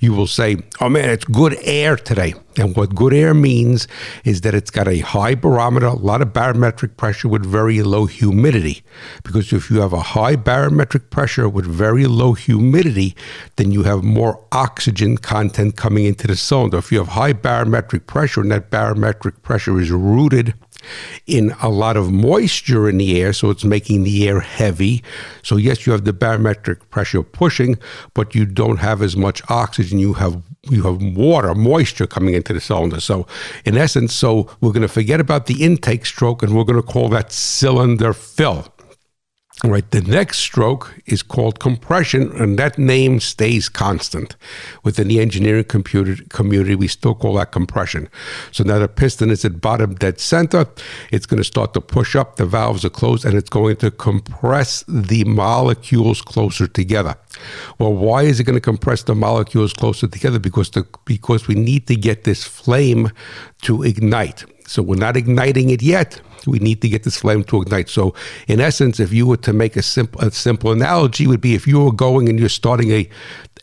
you 0.00 0.12
will 0.12 0.26
say, 0.26 0.58
"Oh 0.80 0.88
man, 0.88 1.10
it's 1.10 1.24
good 1.24 1.56
air 1.62 1.96
today." 1.96 2.34
And 2.60 2.76
what 2.76 2.94
good 2.94 3.14
air 3.14 3.34
means 3.34 3.88
is 4.24 4.42
that 4.42 4.54
it's 4.54 4.70
got 4.70 4.86
a 4.86 4.98
high 4.98 5.34
barometer, 5.34 5.86
a 5.86 5.94
lot 5.94 6.22
of 6.22 6.32
barometric 6.32 6.96
pressure 6.96 7.28
with 7.28 7.44
very 7.44 7.82
low 7.82 8.06
humidity. 8.06 8.82
Because 9.22 9.52
if 9.52 9.70
you 9.70 9.80
have 9.80 9.92
a 9.92 10.00
high 10.00 10.36
barometric 10.36 11.10
pressure 11.10 11.48
with 11.48 11.66
very 11.66 12.06
low 12.06 12.34
humidity, 12.34 13.16
then 13.56 13.72
you 13.72 13.84
have 13.84 14.04
more 14.04 14.44
oxygen 14.52 15.16
content 15.16 15.76
coming 15.76 16.04
into 16.04 16.26
the 16.26 16.36
cylinder. 16.36 16.78
If 16.78 16.92
you 16.92 16.98
have 16.98 17.08
high 17.08 17.32
barometric 17.32 18.06
pressure 18.06 18.42
and 18.42 18.50
that 18.52 18.70
barometric 18.70 19.42
pressure 19.42 19.80
is 19.80 19.90
rooted 19.90 20.54
in 21.26 21.52
a 21.62 21.68
lot 21.68 21.96
of 21.96 22.10
moisture 22.10 22.88
in 22.88 22.98
the 22.98 23.20
air, 23.20 23.32
so 23.32 23.50
it's 23.50 23.64
making 23.64 24.04
the 24.04 24.28
air 24.28 24.40
heavy. 24.40 25.02
So, 25.42 25.56
yes, 25.56 25.86
you 25.86 25.92
have 25.92 26.04
the 26.04 26.12
barometric 26.12 26.88
pressure 26.90 27.22
pushing, 27.22 27.78
but 28.14 28.34
you 28.34 28.46
don't 28.46 28.78
have 28.78 29.02
as 29.02 29.16
much 29.16 29.42
oxygen. 29.48 29.98
You 29.98 30.14
have 30.14 30.42
you 30.68 30.82
have 30.82 31.02
water, 31.16 31.54
moisture 31.54 32.06
coming 32.06 32.34
into 32.34 32.52
the 32.52 32.60
cylinder. 32.60 33.00
So, 33.00 33.26
in 33.64 33.76
essence, 33.76 34.14
so 34.14 34.50
we're 34.60 34.72
going 34.72 34.82
to 34.82 34.88
forget 34.88 35.18
about 35.18 35.46
the 35.46 35.64
intake 35.64 36.04
stroke 36.04 36.42
and 36.42 36.54
we're 36.54 36.64
going 36.64 36.80
to 36.80 36.86
call 36.86 37.08
that 37.10 37.32
cylinder 37.32 38.12
fill. 38.12 38.66
Right, 39.62 39.88
the 39.90 40.00
next 40.00 40.38
stroke 40.38 40.94
is 41.04 41.22
called 41.22 41.60
compression, 41.60 42.32
and 42.40 42.58
that 42.58 42.78
name 42.78 43.20
stays 43.20 43.68
constant. 43.68 44.34
Within 44.84 45.08
the 45.08 45.20
engineering 45.20 45.64
computer 45.64 46.16
community, 46.30 46.74
we 46.74 46.88
still 46.88 47.14
call 47.14 47.34
that 47.34 47.52
compression. 47.52 48.08
So 48.52 48.64
now 48.64 48.78
the 48.78 48.88
piston 48.88 49.28
is 49.28 49.44
at 49.44 49.60
bottom 49.60 49.96
dead 49.96 50.18
center. 50.18 50.66
It's 51.12 51.26
going 51.26 51.42
to 51.42 51.44
start 51.44 51.74
to 51.74 51.82
push 51.82 52.16
up, 52.16 52.36
the 52.36 52.46
valves 52.46 52.86
are 52.86 52.90
closed, 52.90 53.26
and 53.26 53.34
it's 53.34 53.50
going 53.50 53.76
to 53.76 53.90
compress 53.90 54.82
the 54.88 55.24
molecules 55.24 56.22
closer 56.22 56.66
together. 56.66 57.16
Well, 57.78 57.92
why 57.92 58.22
is 58.22 58.40
it 58.40 58.44
going 58.44 58.56
to 58.56 58.62
compress 58.62 59.02
the 59.02 59.14
molecules 59.14 59.74
closer 59.74 60.08
together? 60.08 60.38
Because 60.38 60.70
the, 60.70 60.86
because 61.04 61.48
we 61.48 61.54
need 61.54 61.86
to 61.88 61.96
get 61.96 62.24
this 62.24 62.44
flame 62.44 63.10
to 63.62 63.82
ignite. 63.82 64.46
So 64.70 64.82
we're 64.82 64.96
not 64.96 65.16
igniting 65.16 65.70
it 65.70 65.82
yet 65.82 66.20
we 66.46 66.58
need 66.58 66.80
to 66.82 66.88
get 66.88 67.02
this 67.02 67.16
flame 67.16 67.44
to 67.44 67.62
ignite. 67.62 67.88
So, 67.88 68.14
in 68.48 68.60
essence, 68.60 69.00
if 69.00 69.12
you 69.12 69.26
were 69.26 69.36
to 69.38 69.52
make 69.52 69.76
a 69.76 69.82
simple 69.82 70.20
a 70.20 70.30
simple 70.30 70.72
analogy, 70.72 71.26
would 71.26 71.40
be 71.40 71.54
if 71.54 71.66
you 71.66 71.84
were 71.84 71.92
going 71.92 72.28
and 72.28 72.38
you're 72.38 72.48
starting 72.48 72.90
a 72.90 73.08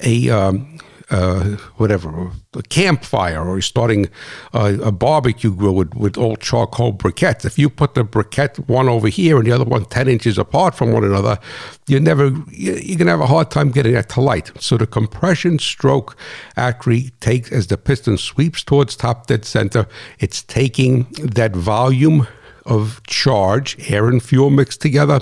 a 0.02 0.30
um, 0.30 0.78
uh, 1.10 1.56
whatever, 1.78 2.32
a 2.54 2.62
campfire, 2.64 3.48
or 3.48 3.62
starting 3.62 4.10
a, 4.54 4.74
a, 4.84 4.92
barbecue 4.92 5.54
grill 5.54 5.74
with, 5.74 5.94
with 5.96 6.18
old 6.18 6.42
charcoal 6.42 6.92
briquettes. 6.92 7.46
If 7.46 7.58
you 7.58 7.70
put 7.70 7.94
the 7.94 8.04
briquette 8.04 8.68
one 8.68 8.90
over 8.90 9.08
here 9.08 9.38
and 9.38 9.48
the 9.48 9.54
other 9.54 9.64
one 9.64 9.86
10 9.86 10.10
inches 10.10 10.38
apart 10.38 10.76
from 10.76 10.92
one 10.92 11.06
another, 11.06 11.40
you're 11.88 12.02
never, 12.02 12.28
you're 12.52 12.98
going 12.98 13.06
to 13.06 13.12
have 13.12 13.22
a 13.22 13.28
hard 13.28 13.52
time 13.52 13.72
getting 13.72 13.94
that 13.94 14.10
to 14.10 14.22
light. 14.22 14.52
So 14.60 14.76
the 14.76 14.86
compression 14.86 15.60
stroke 15.60 16.18
actually 16.58 17.12
takes, 17.22 17.54
as 17.54 17.68
the 17.68 17.78
piston 17.78 18.18
sweeps 18.18 18.64
towards 18.64 18.98
top 18.98 19.28
dead 19.28 19.46
center, 19.46 19.88
it's 20.20 20.44
taking 20.44 21.04
that 21.20 21.56
volume 21.56 22.28
of 22.66 23.02
charge, 23.08 23.78
air 23.90 24.10
and 24.10 24.22
fuel 24.22 24.50
mixed 24.50 24.82
together, 24.82 25.22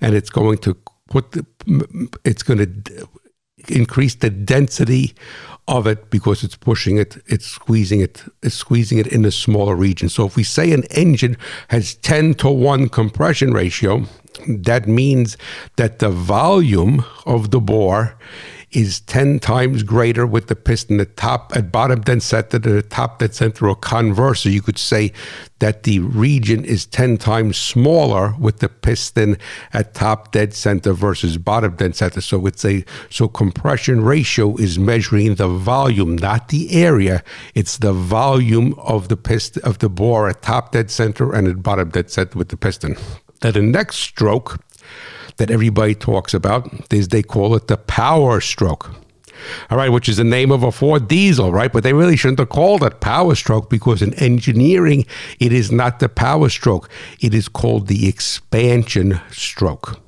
and 0.00 0.16
it's 0.16 0.30
going 0.30 0.58
to 0.58 0.76
put 1.08 1.32
the, 1.32 1.46
it's 2.24 2.42
going 2.42 2.58
to 2.58 3.08
increase 3.68 4.14
the 4.14 4.30
density 4.30 5.14
of 5.68 5.86
it 5.86 6.10
because 6.10 6.42
it's 6.42 6.56
pushing 6.56 6.96
it, 6.96 7.22
it's 7.26 7.46
squeezing 7.46 8.00
it, 8.00 8.24
it's 8.42 8.56
squeezing 8.56 8.98
it 8.98 9.06
in 9.06 9.24
a 9.24 9.30
smaller 9.30 9.76
region. 9.76 10.08
So 10.08 10.26
if 10.26 10.36
we 10.36 10.42
say 10.42 10.72
an 10.72 10.84
engine 10.90 11.36
has 11.68 11.94
10 11.96 12.34
to 12.34 12.50
1 12.50 12.88
compression 12.88 13.52
ratio, 13.52 14.04
that 14.48 14.88
means 14.88 15.36
that 15.76 16.00
the 16.00 16.10
volume 16.10 17.04
of 17.26 17.50
the 17.50 17.60
bore 17.60 18.16
is 18.72 19.00
10 19.00 19.40
times 19.40 19.82
greater 19.82 20.26
with 20.26 20.46
the 20.46 20.54
piston 20.54 21.00
at 21.00 21.16
top 21.16 21.52
at 21.56 21.72
bottom 21.72 22.00
dead 22.00 22.22
center 22.22 22.58
to 22.58 22.70
the 22.70 22.82
top 22.82 23.18
dead 23.18 23.34
center 23.34 23.68
or 23.68 23.74
converse. 23.74 24.40
So 24.40 24.48
you 24.48 24.62
could 24.62 24.78
say 24.78 25.12
that 25.58 25.82
the 25.82 25.98
region 26.00 26.64
is 26.64 26.86
10 26.86 27.18
times 27.18 27.56
smaller 27.56 28.34
with 28.38 28.60
the 28.60 28.68
piston 28.68 29.36
at 29.72 29.94
top 29.94 30.30
dead 30.32 30.54
center 30.54 30.92
versus 30.92 31.36
bottom 31.36 31.74
dead 31.76 31.96
center. 31.96 32.20
So 32.20 32.46
it's 32.46 32.64
a 32.64 32.84
so 33.10 33.28
compression 33.28 34.02
ratio 34.02 34.56
is 34.56 34.78
measuring 34.78 35.34
the 35.34 35.48
volume, 35.48 36.16
not 36.16 36.48
the 36.48 36.72
area. 36.72 37.24
It's 37.54 37.78
the 37.78 37.92
volume 37.92 38.74
of 38.78 39.08
the 39.08 39.16
piston 39.16 39.62
of 39.64 39.78
the 39.78 39.88
bore 39.88 40.28
at 40.28 40.42
top 40.42 40.72
dead 40.72 40.90
center 40.90 41.32
and 41.32 41.48
at 41.48 41.62
bottom 41.62 41.90
dead 41.90 42.10
center 42.10 42.38
with 42.38 42.48
the 42.48 42.56
piston. 42.56 42.96
Then 43.40 43.54
the 43.54 43.62
next 43.62 43.96
stroke 43.96 44.60
that 45.40 45.50
everybody 45.50 45.94
talks 45.94 46.32
about 46.32 46.70
is 46.92 47.08
they 47.08 47.22
call 47.22 47.56
it 47.56 47.66
the 47.66 47.76
power 47.76 48.40
stroke. 48.40 48.90
All 49.70 49.78
right, 49.78 49.90
which 49.90 50.08
is 50.08 50.18
the 50.18 50.24
name 50.24 50.52
of 50.52 50.62
a 50.62 50.70
Ford 50.70 51.08
diesel, 51.08 51.50
right? 51.50 51.72
But 51.72 51.82
they 51.82 51.94
really 51.94 52.16
shouldn't 52.16 52.40
have 52.40 52.50
called 52.50 52.84
it 52.84 53.00
power 53.00 53.34
stroke 53.34 53.70
because 53.70 54.02
in 54.02 54.12
engineering, 54.14 55.06
it 55.38 55.50
is 55.52 55.72
not 55.72 55.98
the 55.98 56.10
power 56.10 56.50
stroke. 56.50 56.90
It 57.20 57.32
is 57.32 57.48
called 57.48 57.86
the 57.86 58.06
expansion 58.06 59.18
stroke. 59.30 59.98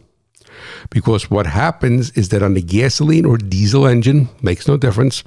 Because 0.92 1.30
what 1.30 1.46
happens 1.46 2.10
is 2.10 2.28
that 2.28 2.42
on 2.42 2.52
the 2.52 2.62
gasoline 2.62 3.24
or 3.24 3.38
diesel 3.38 3.86
engine, 3.86 4.28
makes 4.42 4.68
no 4.68 4.76
difference, 4.76 5.24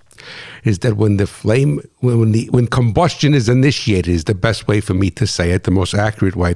is 0.63 0.79
that 0.79 0.95
when 0.95 1.17
the 1.17 1.25
flame 1.25 1.81
when 2.01 2.31
the 2.31 2.47
when 2.51 2.67
combustion 2.67 3.33
is 3.33 3.49
initiated 3.49 4.13
is 4.13 4.25
the 4.25 4.35
best 4.35 4.67
way 4.67 4.79
for 4.79 4.93
me 4.93 5.09
to 5.11 5.25
say 5.25 5.51
it 5.51 5.63
the 5.63 5.71
most 5.71 5.93
accurate 5.93 6.35
way 6.35 6.55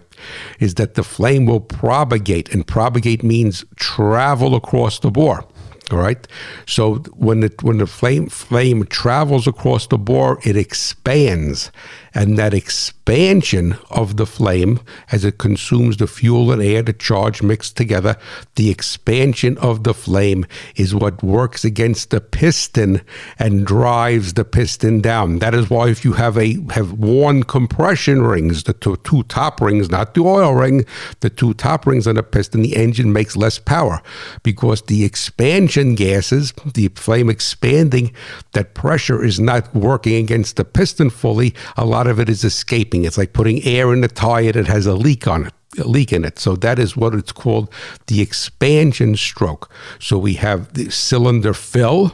is 0.60 0.76
that 0.76 0.94
the 0.94 1.04
flame 1.04 1.46
will 1.46 1.60
propagate 1.60 2.54
and 2.54 2.66
propagate 2.66 3.24
means 3.24 3.66
travel 3.76 4.56
across 4.56 5.00
the 5.00 5.12
bore 5.12 5.44
all 5.92 5.98
right. 5.98 6.28
So 6.68 6.96
when 7.16 7.44
it 7.44 7.64
when 7.64 7.80
the 7.80 7.88
flame 7.88 8.30
flame 8.30 8.86
travels 8.86 9.48
across 9.48 9.88
the 9.88 9.98
bore, 9.98 10.40
it 10.44 10.56
expands, 10.56 11.72
and 12.14 12.38
that 12.38 12.54
expansion 12.54 13.78
of 13.90 14.18
the 14.18 14.26
flame, 14.26 14.80
as 15.12 15.26
it 15.26 15.38
consumes 15.38 15.98
the 15.98 16.08
fuel 16.08 16.52
and 16.52 16.62
air, 16.62 16.82
the 16.82 16.94
charge 16.94 17.42
mixed 17.42 17.78
together, 17.78 18.16
the 18.56 18.70
expansion 18.70 19.58
of 19.58 19.84
the 19.84 19.94
flame 19.94 20.46
is 20.76 20.94
what 20.94 21.24
works 21.24 21.64
against 21.64 22.10
the 22.10 22.22
piston 22.22 23.02
and 23.38 23.66
drives 23.66 24.34
the 24.34 24.46
piston 24.46 25.02
down. 25.02 25.40
That 25.40 25.54
is 25.54 25.70
why 25.70 25.90
if 25.90 26.04
you 26.04 26.14
have 26.14 26.38
a 26.38 26.58
have 26.72 26.94
worn 26.94 27.44
compression 27.44 28.22
rings, 28.22 28.64
the 28.64 28.74
two, 28.74 28.98
two 28.98 29.24
top 29.24 29.62
rings, 29.62 29.90
not 29.90 30.14
the 30.14 30.22
oil 30.22 30.54
ring, 30.54 30.86
the 31.22 31.30
two 31.30 31.54
top 31.54 31.86
rings 31.86 32.08
on 32.08 32.16
the 32.16 32.24
piston, 32.24 32.62
the 32.62 32.76
engine 32.76 33.14
makes 33.14 33.36
less 33.36 33.60
power 33.60 34.02
because 34.44 34.82
the 34.84 35.04
expansion 35.04 35.96
gases, 35.96 36.54
the 36.74 36.88
flame 36.90 37.30
expanding, 37.30 38.14
that 38.54 38.74
pressure 38.74 39.24
is 39.24 39.40
not 39.40 39.74
working 39.76 40.16
against 40.16 40.56
the 40.56 40.66
piston 40.66 41.10
fully. 41.10 41.54
A 41.78 41.86
lot 41.86 42.08
of 42.10 42.20
it 42.20 42.30
is 42.30 42.44
escaping. 42.44 43.06
It's 43.06 43.18
like 43.18 43.34
putting 43.34 43.64
air 43.64 43.94
in 43.94 44.04
a 44.04 44.08
tire 44.08 44.52
that 44.52 44.68
has 44.68 44.86
a 44.86 44.94
leak 44.94 45.28
on 45.28 45.46
it 45.46 45.54
a 45.78 45.84
leak 45.88 46.12
in 46.12 46.26
it. 46.26 46.40
So 46.40 46.56
that 46.58 46.80
is 46.80 46.98
what 46.98 47.14
it's 47.14 47.32
called 47.32 47.72
the 48.08 48.22
expansion 48.22 49.16
stroke. 49.16 49.70
So 50.00 50.18
we 50.18 50.34
have 50.36 50.74
the 50.74 50.90
cylinder 50.90 51.54
fill, 51.54 52.12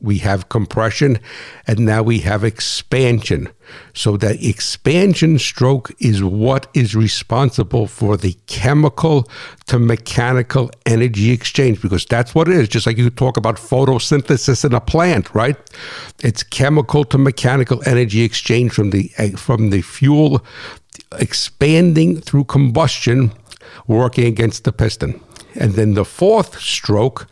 we 0.00 0.18
have 0.18 0.48
compression, 0.48 1.18
and 1.66 1.80
now 1.80 2.02
we 2.02 2.20
have 2.20 2.44
expansion. 2.44 3.48
So 3.94 4.16
that 4.18 4.42
expansion 4.42 5.38
stroke 5.38 5.92
is 6.00 6.22
what 6.22 6.68
is 6.74 6.94
responsible 6.94 7.86
for 7.86 8.16
the 8.16 8.36
chemical 8.46 9.28
to 9.66 9.78
mechanical 9.78 10.70
energy 10.84 11.30
exchange 11.30 11.82
because 11.82 12.04
that's 12.06 12.34
what 12.34 12.48
it 12.48 12.54
is. 12.54 12.68
Just 12.68 12.86
like 12.86 12.98
you 12.98 13.10
talk 13.10 13.36
about 13.36 13.56
photosynthesis 13.56 14.64
in 14.64 14.74
a 14.74 14.80
plant, 14.80 15.34
right? 15.34 15.56
It's 16.22 16.42
chemical 16.42 17.04
to 17.04 17.18
mechanical 17.18 17.82
energy 17.86 18.22
exchange 18.22 18.72
from 18.72 18.90
the 18.90 19.10
eh, 19.18 19.30
from 19.30 19.70
the 19.70 19.82
fuel 19.82 20.44
expanding 21.18 22.20
through 22.20 22.44
combustion, 22.44 23.32
working 23.86 24.26
against 24.26 24.64
the 24.64 24.72
piston. 24.72 25.20
And 25.54 25.72
then 25.72 25.94
the 25.94 26.04
fourth 26.04 26.60
stroke 26.60 27.26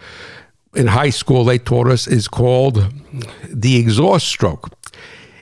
in 0.74 0.86
high 0.88 1.10
school 1.10 1.44
they 1.44 1.58
taught 1.58 1.88
us 1.88 2.06
is 2.06 2.28
called 2.28 2.92
the 3.48 3.76
exhaust 3.76 4.26
stroke. 4.26 4.70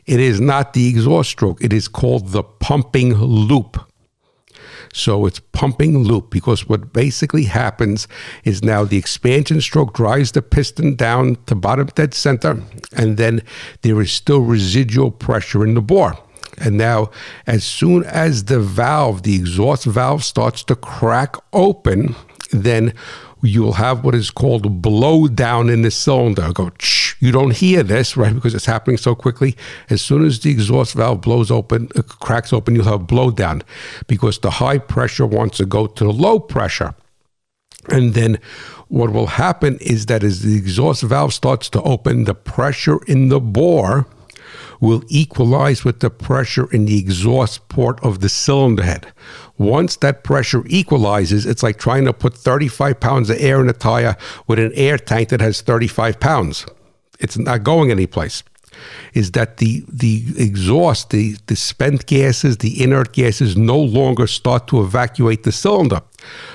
It 0.07 0.21
is 0.21 0.40
not 0.40 0.73
the 0.73 0.88
exhaust 0.88 1.31
stroke, 1.31 1.62
it 1.62 1.73
is 1.73 1.88
called 1.88 2.29
the 2.29 2.42
pumping 2.42 3.14
loop. 3.14 3.79
So 4.92 5.25
it's 5.25 5.40
pumping 5.40 5.99
loop 5.99 6.31
because 6.31 6.68
what 6.68 6.92
basically 6.92 7.45
happens 7.45 8.07
is 8.45 8.62
now 8.62 8.85
the 8.85 8.99
expansion 8.99 9.61
stroke 9.62 9.95
drives 9.95 10.33
the 10.33 10.42
piston 10.42 10.97
down 10.97 11.37
to 11.47 11.55
bottom 11.55 11.87
dead 11.95 12.12
center, 12.12 12.62
and 12.95 13.16
then 13.16 13.42
there 13.81 14.01
is 14.03 14.12
still 14.12 14.40
residual 14.40 15.11
pressure 15.11 15.64
in 15.64 15.75
the 15.75 15.81
bore. 15.81 16.18
And 16.59 16.77
now, 16.77 17.11
as 17.47 17.64
soon 17.64 18.05
as 18.05 18.45
the 18.45 18.61
valve, 18.61 19.23
the 19.23 19.35
exhaust 19.35 19.87
valve, 19.87 20.23
starts 20.23 20.62
to 20.64 20.77
crack 20.77 21.37
open, 21.55 22.14
then 22.51 22.92
you'll 23.42 23.74
have 23.74 24.05
what 24.05 24.14
is 24.14 24.31
called 24.31 24.81
blow 24.81 25.26
down 25.26 25.68
in 25.68 25.83
the 25.83 25.90
cylinder. 25.90 26.52
Go, 26.52 26.70
shh, 26.78 27.14
you 27.20 27.33
don't 27.33 27.55
hear 27.55 27.83
this, 27.83 28.16
right? 28.16 28.35
Because 28.35 28.55
it's 28.55 28.66
happening 28.66 28.96
so 28.96 29.14
quickly. 29.14 29.57
As 29.90 30.00
soon 30.00 30.24
as 30.24 30.40
the 30.40 30.50
exhaust 30.50 30.94
valve 30.94 31.20
blows 31.20 31.50
open, 31.50 31.88
uh, 31.96 32.02
cracks 32.02 32.52
open, 32.52 32.74
you'll 32.74 32.85
have 32.85 33.07
blow 33.07 33.31
down 33.31 33.62
because 34.07 34.38
the 34.38 34.50
high 34.50 34.78
pressure 34.78 35.26
wants 35.26 35.59
to 35.59 35.66
go 35.66 35.87
to 35.87 36.05
the 36.05 36.12
low 36.12 36.38
pressure. 36.38 36.94
And 37.88 38.14
then 38.14 38.38
what 38.88 39.12
will 39.12 39.26
happen 39.26 39.78
is 39.81 40.07
that 40.07 40.22
as 40.22 40.42
the 40.42 40.57
exhaust 40.57 41.02
valve 41.02 41.35
starts 41.35 41.68
to 41.70 41.83
open, 41.83 42.24
the 42.24 42.35
pressure 42.35 43.00
in 43.09 43.28
the 43.28 43.40
bore 43.40 44.07
will 44.81 45.02
equalize 45.09 45.85
with 45.85 46.00
the 46.00 46.11
pressure 46.11 46.70
in 46.72 46.85
the 46.87 46.98
exhaust 46.98 47.68
port 47.68 48.02
of 48.05 48.20
the 48.20 48.28
cylinder 48.28 48.83
head. 48.83 49.12
Once 49.62 49.96
that 49.96 50.25
pressure 50.25 50.64
equalizes, 50.66 51.46
it's 51.46 51.62
like 51.62 51.79
trying 51.79 52.05
to 52.05 52.12
put 52.12 52.35
35 52.35 52.98
pounds 52.98 53.31
of 53.31 53.37
air 53.38 53.61
in 53.61 53.68
a 53.68 53.72
tire 53.72 54.16
with 54.48 54.59
an 54.59 54.72
air 54.75 54.98
tank 54.98 55.29
that 55.29 55.40
has 55.40 55.61
35 55.61 56.18
pounds. 56.18 56.66
It's 57.20 57.38
not 57.38 57.62
going 57.62 57.90
anyplace 57.90 58.42
is 59.14 59.33
that 59.33 59.59
the 59.59 59.85
the 59.88 60.25
exhaust, 60.37 61.11
the, 61.11 61.37
the 61.47 61.57
spent 61.57 62.07
gases, 62.07 62.59
the 62.59 62.83
inert 62.83 63.12
gases 63.12 63.57
no 63.57 63.79
longer 63.79 64.27
start 64.27 64.66
to 64.68 64.81
evacuate 64.83 65.42
the 65.45 65.53
cylinder. 65.53 66.01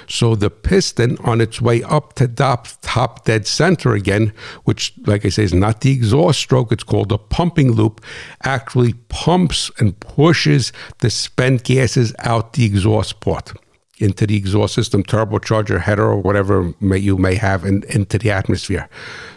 So 0.07 0.35
the 0.35 0.49
piston 0.49 1.17
on 1.23 1.41
its 1.41 1.61
way 1.61 1.83
up 1.83 2.13
to 2.13 2.27
top, 2.27 2.67
top 2.81 3.25
dead 3.25 3.45
center 3.45 3.93
again, 3.93 4.31
which, 4.63 4.93
like 5.05 5.25
I 5.25 5.29
say, 5.29 5.43
is 5.43 5.53
not 5.53 5.81
the 5.81 5.91
exhaust 5.91 6.39
stroke, 6.39 6.71
it's 6.71 6.83
called 6.83 7.09
the 7.09 7.17
pumping 7.17 7.73
loop, 7.73 8.01
actually 8.43 8.93
pumps 9.09 9.69
and 9.77 9.99
pushes 9.99 10.71
the 10.99 11.09
spent 11.09 11.63
gases 11.63 12.13
out 12.19 12.53
the 12.53 12.65
exhaust 12.65 13.19
port 13.19 13.53
into 13.99 14.27
the 14.27 14.35
exhaust 14.35 14.75
system, 14.75 15.03
turbocharger, 15.03 15.81
header, 15.81 16.05
or 16.05 16.17
whatever 16.17 16.73
may, 16.79 16.97
you 16.97 17.17
may 17.17 17.35
have 17.35 17.65
in, 17.65 17.83
into 17.89 18.17
the 18.17 18.31
atmosphere. 18.31 18.87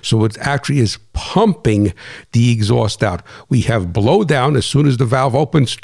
So 0.03 0.25
it 0.25 0.37
actually 0.39 0.81
is 0.81 0.99
pumping 1.13 1.93
the 2.33 2.53
exhaust 2.53 3.03
out. 3.03 3.23
We 3.49 3.63
have 3.63 3.93
blow 3.93 4.25
down 4.25 4.57
as 4.57 4.67
soon 4.67 4.87
as 4.87 4.99
the 4.99 5.07
valve 5.07 5.35
opens. 5.35 5.77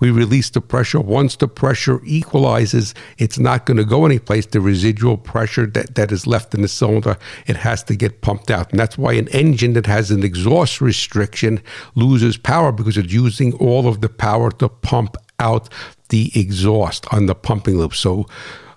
We 0.00 0.10
release 0.10 0.50
the 0.50 0.60
pressure. 0.60 1.00
Once 1.00 1.36
the 1.36 1.48
pressure 1.48 2.00
equalizes, 2.04 2.94
it's 3.18 3.38
not 3.38 3.66
going 3.66 3.76
to 3.76 3.84
go 3.84 4.04
anyplace. 4.04 4.46
The 4.46 4.60
residual 4.60 5.16
pressure 5.16 5.66
that, 5.66 5.94
that 5.94 6.12
is 6.12 6.26
left 6.26 6.54
in 6.54 6.62
the 6.62 6.68
cylinder, 6.68 7.16
it 7.46 7.56
has 7.56 7.82
to 7.84 7.96
get 7.96 8.20
pumped 8.20 8.50
out. 8.50 8.70
And 8.70 8.80
that's 8.80 8.98
why 8.98 9.14
an 9.14 9.28
engine 9.28 9.74
that 9.74 9.86
has 9.86 10.10
an 10.10 10.24
exhaust 10.24 10.80
restriction 10.80 11.62
loses 11.94 12.36
power 12.36 12.72
because 12.72 12.96
it's 12.96 13.12
using 13.12 13.52
all 13.54 13.86
of 13.86 14.00
the 14.00 14.08
power 14.08 14.50
to 14.52 14.68
pump 14.68 15.16
out 15.38 15.68
the 16.10 16.30
exhaust 16.34 17.06
on 17.12 17.26
the 17.26 17.34
pumping 17.34 17.78
loop. 17.78 17.94
So 17.94 18.26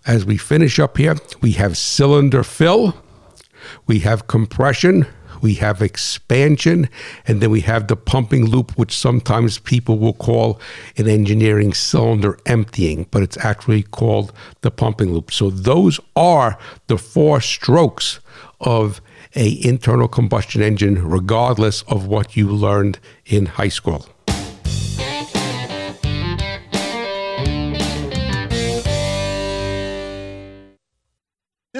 as 0.06 0.26
we 0.26 0.38
finish 0.38 0.80
up 0.80 0.98
here, 0.98 1.16
we 1.42 1.52
have 1.54 1.78
cylinder 1.78 2.44
fill, 2.44 2.96
we 3.86 4.00
have 4.00 4.28
compression, 4.28 5.06
we 5.42 5.56
have 5.56 5.82
expansion, 5.82 6.90
and 7.28 7.42
then 7.42 7.52
we 7.52 7.62
have 7.62 7.88
the 7.88 7.98
pumping 7.98 8.46
loop, 8.46 8.78
which 8.78 8.96
sometimes 8.96 9.60
people 9.60 10.00
will 10.00 10.14
call 10.14 10.60
an 10.98 11.10
engineering 11.10 11.74
cylinder 11.74 12.40
emptying, 12.46 13.08
but 13.12 13.24
it's 13.24 13.38
actually 13.38 13.84
called 13.84 14.32
the 14.62 14.72
pumping 14.72 15.14
loop. 15.14 15.32
So 15.32 15.50
those 15.50 16.00
are 16.16 16.58
the 16.88 16.98
four 16.98 17.42
strokes 17.42 18.22
of 18.62 19.02
a 19.36 19.62
internal 19.68 20.08
combustion 20.08 20.62
engine, 20.62 21.06
regardless 21.06 21.82
of 21.84 22.08
what 22.08 22.38
you 22.38 22.50
learned 22.50 23.00
in 23.26 23.48
high 23.48 23.70
school. 23.70 24.08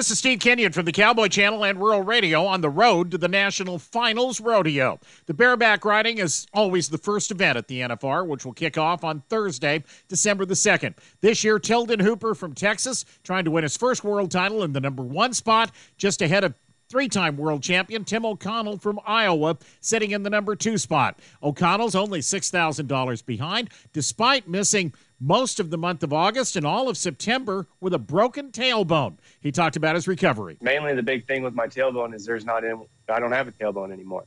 This 0.04 0.10
is 0.10 0.18
Steve 0.18 0.40
Kenyon 0.40 0.72
from 0.72 0.84
the 0.84 0.92
Cowboy 0.92 1.28
Channel 1.28 1.64
and 1.64 1.80
Rural 1.80 2.02
Radio 2.02 2.44
on 2.44 2.60
the 2.60 2.68
road 2.68 3.10
to 3.10 3.16
the 3.16 3.26
National 3.26 3.78
Finals 3.78 4.38
Rodeo. 4.38 5.00
The 5.24 5.32
bareback 5.32 5.82
riding 5.86 6.18
is 6.18 6.46
always 6.52 6.90
the 6.90 6.98
first 6.98 7.30
event 7.30 7.56
at 7.56 7.68
the 7.68 7.80
NFR, 7.80 8.26
which 8.26 8.44
will 8.44 8.52
kick 8.52 8.76
off 8.76 9.02
on 9.02 9.22
Thursday, 9.30 9.82
December 10.08 10.44
the 10.44 10.52
2nd. 10.52 10.96
This 11.22 11.42
year, 11.42 11.58
Tilden 11.58 12.00
Hooper 12.00 12.34
from 12.34 12.52
Texas 12.52 13.06
trying 13.22 13.46
to 13.46 13.50
win 13.50 13.62
his 13.62 13.78
first 13.78 14.04
world 14.04 14.30
title 14.30 14.62
in 14.62 14.74
the 14.74 14.80
number 14.80 15.02
one 15.02 15.32
spot, 15.32 15.70
just 15.96 16.20
ahead 16.20 16.44
of 16.44 16.52
three 16.94 17.08
time 17.08 17.36
world 17.36 17.60
champion 17.60 18.04
Tim 18.04 18.24
O'Connell 18.24 18.78
from 18.78 19.00
Iowa, 19.04 19.58
sitting 19.80 20.12
in 20.12 20.22
the 20.22 20.30
number 20.30 20.54
two 20.54 20.78
spot. 20.78 21.18
O'Connell's 21.42 21.96
only 21.96 22.20
$6,000 22.20 23.26
behind, 23.26 23.70
despite 23.92 24.46
missing 24.46 24.94
most 25.18 25.58
of 25.58 25.70
the 25.70 25.76
month 25.76 26.04
of 26.04 26.12
August 26.12 26.54
and 26.54 26.64
all 26.64 26.88
of 26.88 26.96
September 26.96 27.66
with 27.80 27.94
a 27.94 27.98
broken 27.98 28.52
tailbone. 28.52 29.16
He 29.40 29.50
talked 29.50 29.74
about 29.74 29.96
his 29.96 30.06
recovery. 30.06 30.56
Mainly, 30.60 30.94
the 30.94 31.02
big 31.02 31.26
thing 31.26 31.42
with 31.42 31.52
my 31.52 31.66
tailbone 31.66 32.14
is 32.14 32.24
there's 32.24 32.44
not 32.44 32.62
in, 32.62 32.86
I 33.08 33.18
don't 33.18 33.32
have 33.32 33.48
a 33.48 33.52
tailbone 33.52 33.92
anymore. 33.92 34.22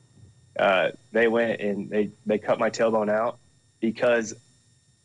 Uh, 0.60 0.90
they 1.14 1.30
went 1.30 1.62
and 1.62 1.90
they 1.90 2.10
they 2.26 2.38
cut 2.38 2.60
my 2.60 2.70
tailbone 2.70 3.10
out 3.10 3.38
because 3.80 4.34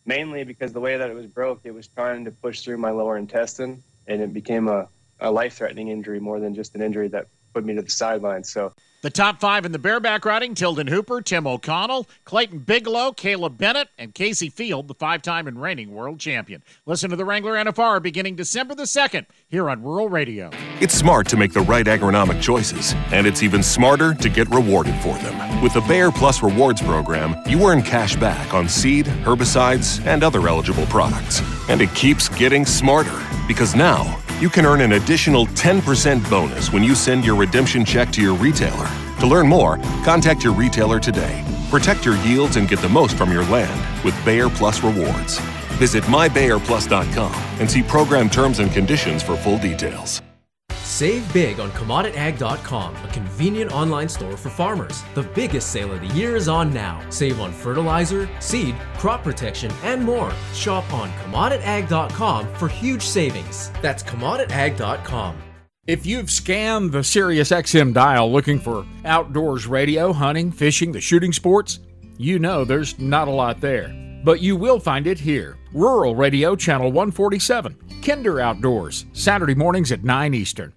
mainly 0.04 0.42
because 0.42 0.72
the 0.72 0.80
way 0.80 0.96
that 0.96 1.08
it 1.08 1.14
was 1.14 1.26
broke, 1.26 1.60
it 1.62 1.72
was 1.72 1.86
trying 1.86 2.24
to 2.24 2.32
push 2.32 2.62
through 2.62 2.78
my 2.78 2.90
lower 2.90 3.16
intestine, 3.16 3.84
and 4.08 4.20
it 4.20 4.32
became 4.32 4.66
a, 4.66 4.88
a 5.20 5.30
life 5.30 5.54
threatening 5.54 5.90
injury 5.90 6.18
more 6.18 6.40
than 6.40 6.56
just 6.56 6.74
an 6.74 6.82
injury 6.82 7.06
that 7.06 7.28
put 7.52 7.64
me 7.64 7.74
to 7.74 7.82
the 7.82 7.90
sidelines. 7.90 8.50
So 8.50 8.72
the 9.02 9.10
top 9.10 9.40
five 9.40 9.66
in 9.66 9.72
the 9.72 9.80
bareback 9.80 10.24
riding 10.24 10.54
Tilden 10.54 10.86
Hooper, 10.86 11.20
Tim 11.20 11.44
O'Connell, 11.44 12.08
Clayton 12.24 12.60
Bigelow, 12.60 13.10
Caleb 13.10 13.58
Bennett, 13.58 13.88
and 13.98 14.14
Kaycee 14.14 14.52
Feild, 14.52 14.86
the 14.86 14.94
five 14.94 15.22
time 15.22 15.48
and 15.48 15.60
reigning 15.60 15.92
world 15.92 16.20
champion. 16.20 16.62
Listen 16.86 17.10
to 17.10 17.16
the 17.16 17.24
Wrangler 17.24 17.54
NFR 17.54 18.00
beginning 18.00 18.36
December 18.36 18.76
the 18.76 18.84
2nd 18.84 19.26
here 19.48 19.68
on 19.68 19.82
Rural 19.82 20.08
Radio. 20.08 20.50
It's 20.80 20.94
smart 20.94 21.26
to 21.28 21.36
make 21.36 21.52
the 21.52 21.62
right 21.62 21.84
agronomic 21.84 22.40
choices, 22.40 22.94
and 23.10 23.26
it's 23.26 23.42
even 23.42 23.60
smarter 23.60 24.14
to 24.14 24.28
get 24.28 24.48
rewarded 24.50 24.94
for 24.96 25.18
them. 25.18 25.60
With 25.60 25.74
the 25.74 25.80
Bayer 25.80 26.12
Plus 26.12 26.40
Rewards 26.40 26.80
program, 26.80 27.34
you 27.48 27.60
earn 27.66 27.82
cash 27.82 28.14
back 28.14 28.54
on 28.54 28.68
seed, 28.68 29.06
herbicides, 29.06 30.04
and 30.06 30.22
other 30.22 30.46
eligible 30.46 30.86
products. 30.86 31.42
And 31.68 31.80
it 31.80 31.92
keeps 31.96 32.28
getting 32.28 32.64
smarter 32.64 33.20
because 33.48 33.74
now, 33.74 34.22
you 34.42 34.50
can 34.50 34.66
earn 34.66 34.80
an 34.80 34.94
additional 34.94 35.46
10% 35.46 36.28
bonus 36.28 36.72
when 36.72 36.82
you 36.82 36.96
send 36.96 37.24
your 37.24 37.36
redemption 37.36 37.84
check 37.84 38.10
to 38.10 38.20
your 38.20 38.34
retailer. 38.34 38.90
To 39.20 39.26
learn 39.28 39.46
more, 39.46 39.76
contact 40.04 40.42
your 40.42 40.52
retailer 40.52 40.98
today. 40.98 41.44
Protect 41.70 42.04
your 42.04 42.16
yields 42.24 42.56
and 42.56 42.68
get 42.68 42.80
the 42.80 42.88
most 42.88 43.16
from 43.16 43.30
your 43.30 43.44
land 43.44 44.04
with 44.04 44.16
Bayer 44.24 44.50
Plus 44.50 44.82
Rewards. 44.82 45.38
Visit 45.78 46.02
mybayerplus.com 46.04 47.34
and 47.60 47.70
see 47.70 47.84
program 47.84 48.28
terms 48.28 48.58
and 48.58 48.72
conditions 48.72 49.22
for 49.22 49.36
full 49.36 49.58
details. 49.58 50.20
Save 50.92 51.32
big 51.32 51.58
on 51.58 51.70
CommoditAg.com, 51.70 52.96
a 52.96 53.08
convenient 53.08 53.72
online 53.72 54.10
store 54.10 54.36
for 54.36 54.50
farmers. 54.50 55.02
The 55.14 55.22
biggest 55.22 55.70
sale 55.70 55.90
of 55.90 56.02
the 56.02 56.14
year 56.14 56.36
is 56.36 56.48
on 56.48 56.70
now. 56.70 57.02
Save 57.08 57.40
on 57.40 57.50
fertilizer, 57.50 58.28
seed, 58.40 58.76
crop 58.98 59.24
protection, 59.24 59.72
and 59.84 60.04
more. 60.04 60.30
Shop 60.52 60.92
on 60.92 61.10
CommoditAg.com 61.12 62.54
for 62.56 62.68
huge 62.68 63.00
savings. 63.00 63.70
That's 63.80 64.02
CommoditAg.com. 64.02 65.38
If 65.86 66.04
you've 66.04 66.30
scanned 66.30 66.92
the 66.92 67.02
Sirius 67.02 67.48
XM 67.48 67.94
dial 67.94 68.30
looking 68.30 68.60
for 68.60 68.84
outdoors 69.06 69.66
radio, 69.66 70.12
hunting, 70.12 70.52
fishing, 70.52 70.92
the 70.92 71.00
shooting 71.00 71.32
sports, 71.32 71.80
you 72.18 72.38
know 72.38 72.66
there's 72.66 72.98
not 72.98 73.28
a 73.28 73.32
lot 73.32 73.62
there. 73.62 73.96
But 74.26 74.42
you 74.42 74.56
will 74.56 74.78
find 74.78 75.06
it 75.06 75.18
here. 75.18 75.56
Rural 75.72 76.14
Radio 76.14 76.54
Channel 76.54 76.92
147. 76.92 77.78
Kinder 78.02 78.40
Outdoors, 78.40 79.06
Saturday 79.14 79.54
mornings 79.54 79.90
at 79.90 80.04
9 80.04 80.34
Eastern. 80.34 80.72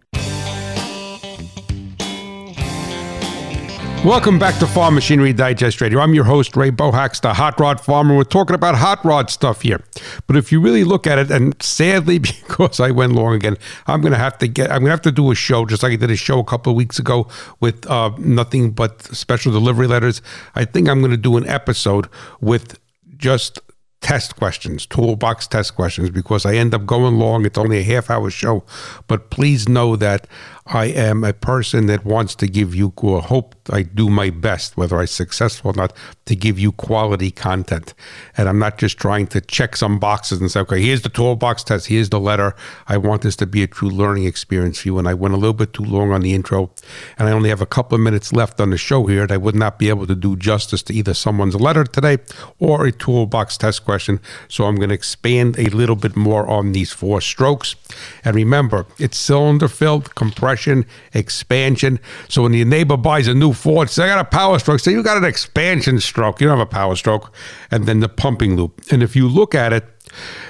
Welcome 4.05 4.37
back 4.37 4.59
to 4.59 4.67
Farm 4.67 4.93
Machinery 4.93 5.33
Digest 5.33 5.81
Radio. 5.81 5.99
I'm 5.99 6.13
your 6.13 6.25
host, 6.25 6.55
Ray 6.55 6.69
Bohacz, 6.69 7.21
the 7.21 7.33
hot 7.33 7.59
rod 7.59 7.81
farmer. 7.81 8.15
We're 8.15 8.23
talking 8.23 8.53
about 8.53 8.75
hot 8.75 9.03
rod 9.03 9.31
stuff 9.31 9.63
here. 9.63 9.83
But 10.27 10.35
if 10.35 10.51
you 10.51 10.61
really 10.61 10.83
look 10.83 11.07
at 11.07 11.17
it, 11.17 11.31
and 11.31 11.59
sadly, 11.59 12.19
because 12.19 12.79
I 12.79 12.91
went 12.91 13.13
long 13.13 13.33
again, 13.33 13.57
I'm 13.87 14.01
going 14.01 14.11
to 14.11 14.19
have 14.19 14.37
to 14.37 14.47
get, 14.47 14.69
I'm 14.69 14.81
going 14.81 14.85
to 14.85 14.91
have 14.91 15.01
to 15.01 15.11
do 15.11 15.31
a 15.31 15.35
show, 15.35 15.65
just 15.65 15.81
like 15.81 15.93
I 15.93 15.95
did 15.95 16.11
a 16.11 16.15
show 16.15 16.37
a 16.37 16.43
couple 16.43 16.69
of 16.69 16.77
weeks 16.77 16.99
ago 16.99 17.27
with 17.61 17.89
uh, 17.89 18.11
nothing 18.19 18.73
but 18.73 19.01
special 19.01 19.51
delivery 19.51 19.87
letters. 19.87 20.21
I 20.53 20.65
think 20.65 20.87
I'm 20.87 20.99
going 20.99 21.09
to 21.09 21.17
do 21.17 21.35
an 21.35 21.47
episode 21.47 22.07
with 22.41 22.79
just 23.17 23.59
test 24.01 24.35
questions, 24.35 24.85
toolbox 24.85 25.47
test 25.47 25.73
questions, 25.73 26.11
because 26.11 26.45
I 26.45 26.53
end 26.53 26.75
up 26.75 26.85
going 26.85 27.15
long. 27.15 27.43
It's 27.43 27.57
only 27.57 27.79
a 27.79 27.83
half 27.83 28.11
hour 28.11 28.29
show. 28.29 28.63
But 29.07 29.31
please 29.31 29.67
know 29.67 29.95
that 29.95 30.27
I 30.67 30.85
am 30.85 31.23
a 31.23 31.31
person 31.31 31.85
that 31.87 32.05
wants 32.05 32.33
to 32.35 32.47
give 32.47 32.73
you, 32.73 32.91
hope 32.97 33.55
I 33.69 33.83
do 33.83 34.09
my 34.09 34.31
best, 34.31 34.75
whether 34.75 34.97
I'm 34.97 35.05
successful 35.05 35.69
or 35.69 35.73
not, 35.75 35.93
to 36.25 36.35
give 36.35 36.57
you 36.57 36.71
quality 36.71 37.29
content. 37.29 37.93
And 38.35 38.49
I'm 38.49 38.57
not 38.57 38.79
just 38.79 38.97
trying 38.97 39.27
to 39.27 39.41
check 39.41 39.75
some 39.75 39.99
boxes 39.99 40.41
and 40.41 40.49
say, 40.49 40.61
okay, 40.61 40.81
here's 40.81 41.03
the 41.03 41.09
toolbox 41.09 41.63
test, 41.63 41.85
here's 41.85 42.09
the 42.09 42.19
letter. 42.19 42.55
I 42.87 42.97
want 42.97 43.21
this 43.21 43.35
to 43.37 43.45
be 43.45 43.61
a 43.61 43.67
true 43.67 43.91
learning 43.91 44.25
experience 44.25 44.79
for 44.79 44.87
you. 44.87 44.97
And 44.97 45.07
I 45.07 45.13
went 45.13 45.35
a 45.35 45.37
little 45.37 45.53
bit 45.53 45.71
too 45.71 45.83
long 45.83 46.11
on 46.11 46.21
the 46.21 46.33
intro, 46.33 46.71
and 47.19 47.29
I 47.29 47.31
only 47.31 47.49
have 47.49 47.61
a 47.61 47.67
couple 47.67 47.95
of 47.95 48.01
minutes 48.01 48.33
left 48.33 48.59
on 48.59 48.71
the 48.71 48.77
show 48.77 49.05
here, 49.05 49.21
and 49.21 49.31
I 49.31 49.37
would 49.37 49.55
not 49.55 49.77
be 49.77 49.89
able 49.89 50.07
to 50.07 50.15
do 50.15 50.35
justice 50.35 50.81
to 50.83 50.95
either 50.95 51.13
someone's 51.13 51.53
letter 51.53 51.83
today 51.83 52.17
or 52.57 52.87
a 52.87 52.91
toolbox 52.91 53.55
test 53.57 53.85
question. 53.85 54.19
So 54.47 54.65
I'm 54.65 54.77
going 54.77 54.89
to 54.89 54.95
expand 54.95 55.59
a 55.59 55.65
little 55.65 55.95
bit 55.95 56.15
more 56.15 56.47
on 56.47 56.71
these 56.71 56.91
four 56.91 57.21
strokes. 57.21 57.75
And 58.23 58.35
remember, 58.35 58.87
it's 58.97 59.17
cylinder 59.17 59.67
filled, 59.67 60.15
compression 60.15 60.54
compression, 60.55 60.85
expansion. 61.13 61.99
So 62.29 62.43
when 62.43 62.53
your 62.53 62.65
neighbor 62.65 62.97
buys 62.97 63.27
a 63.27 63.33
new 63.33 63.53
Ford, 63.53 63.89
say, 63.89 64.05
I 64.05 64.07
got 64.07 64.19
a 64.19 64.29
power 64.29 64.59
stroke. 64.59 64.79
Say, 64.79 64.91
you 64.91 65.03
got 65.03 65.17
an 65.17 65.25
expansion 65.25 65.99
stroke. 65.99 66.39
You 66.39 66.47
don't 66.47 66.57
have 66.57 66.67
a 66.67 66.69
power 66.69 66.95
stroke. 66.95 67.33
And 67.71 67.85
then 67.85 67.99
the 67.99 68.09
pumping 68.09 68.55
loop. 68.55 68.81
And 68.91 69.03
if 69.03 69.15
you 69.15 69.27
look 69.27 69.53
at 69.53 69.73
it, 69.73 69.85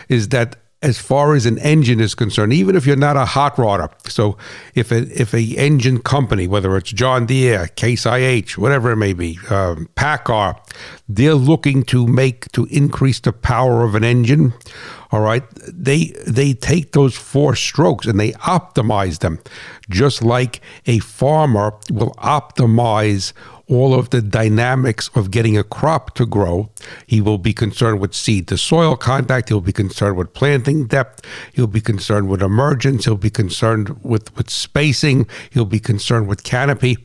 is 0.10 0.30
that 0.30 0.58
as 0.82 1.00
far 1.00 1.34
as 1.34 1.46
an 1.46 1.58
engine 1.60 2.00
is 2.00 2.14
concerned, 2.14 2.54
even 2.54 2.76
if 2.76 2.86
you're 2.86 2.96
not 2.96 3.18
a 3.18 3.26
hot 3.26 3.56
rodder. 3.56 3.90
So 4.10 4.38
if 4.76 4.92
a 4.92 4.98
if 5.20 5.34
a 5.34 5.42
engine 5.42 6.00
company, 6.00 6.48
whether 6.48 6.76
it's 6.78 6.92
John 6.92 7.26
Deere, 7.26 7.68
Case 7.68 8.06
IH, 8.06 8.58
whatever 8.58 8.92
it 8.92 8.98
may 8.98 9.14
be, 9.14 9.40
um, 9.50 9.90
PACCAR, 9.96 10.60
they're 11.10 11.34
looking 11.34 11.84
to 11.86 12.06
make 12.06 12.52
to 12.52 12.66
increase 12.66 13.20
the 13.20 13.34
power 13.34 13.84
of 13.84 13.96
an 13.96 14.04
engine. 14.04 14.54
All 15.12 15.22
right, 15.22 15.44
they 15.68 16.14
they 16.28 16.54
take 16.54 16.92
those 16.92 17.16
four 17.16 17.56
strokes 17.56 18.06
and 18.06 18.20
they 18.20 18.34
optimize 18.34 19.20
them, 19.20 19.40
just 19.90 20.22
like 20.22 20.62
a 20.86 21.00
farmer 21.00 21.74
will 21.90 22.14
optimize 22.16 23.32
all 23.68 23.94
of 23.94 24.12
the 24.12 24.22
dynamics 24.22 25.10
of 25.16 25.32
getting 25.32 25.58
a 25.58 25.64
crop 25.64 26.14
to 26.16 26.26
grow. 26.26 26.70
He 27.08 27.22
will 27.22 27.38
be 27.38 27.54
concerned 27.54 28.00
with 28.00 28.14
seed 28.14 28.48
to 28.50 28.58
soil 28.58 28.96
contact. 28.96 29.50
He'll 29.50 29.62
be 29.62 29.74
concerned 29.74 30.18
with 30.18 30.34
planting 30.34 30.86
depth. 30.86 31.26
He'll 31.54 31.68
be 31.68 31.82
concerned 31.82 32.30
with 32.30 32.42
emergence. 32.42 33.06
He'll 33.06 33.16
be 33.16 33.30
concerned 33.30 34.04
with, 34.04 34.36
with 34.36 34.50
spacing. 34.50 35.28
He'll 35.50 35.66
be 35.66 35.80
concerned 35.80 36.28
with 36.28 36.44
canopy. 36.44 36.98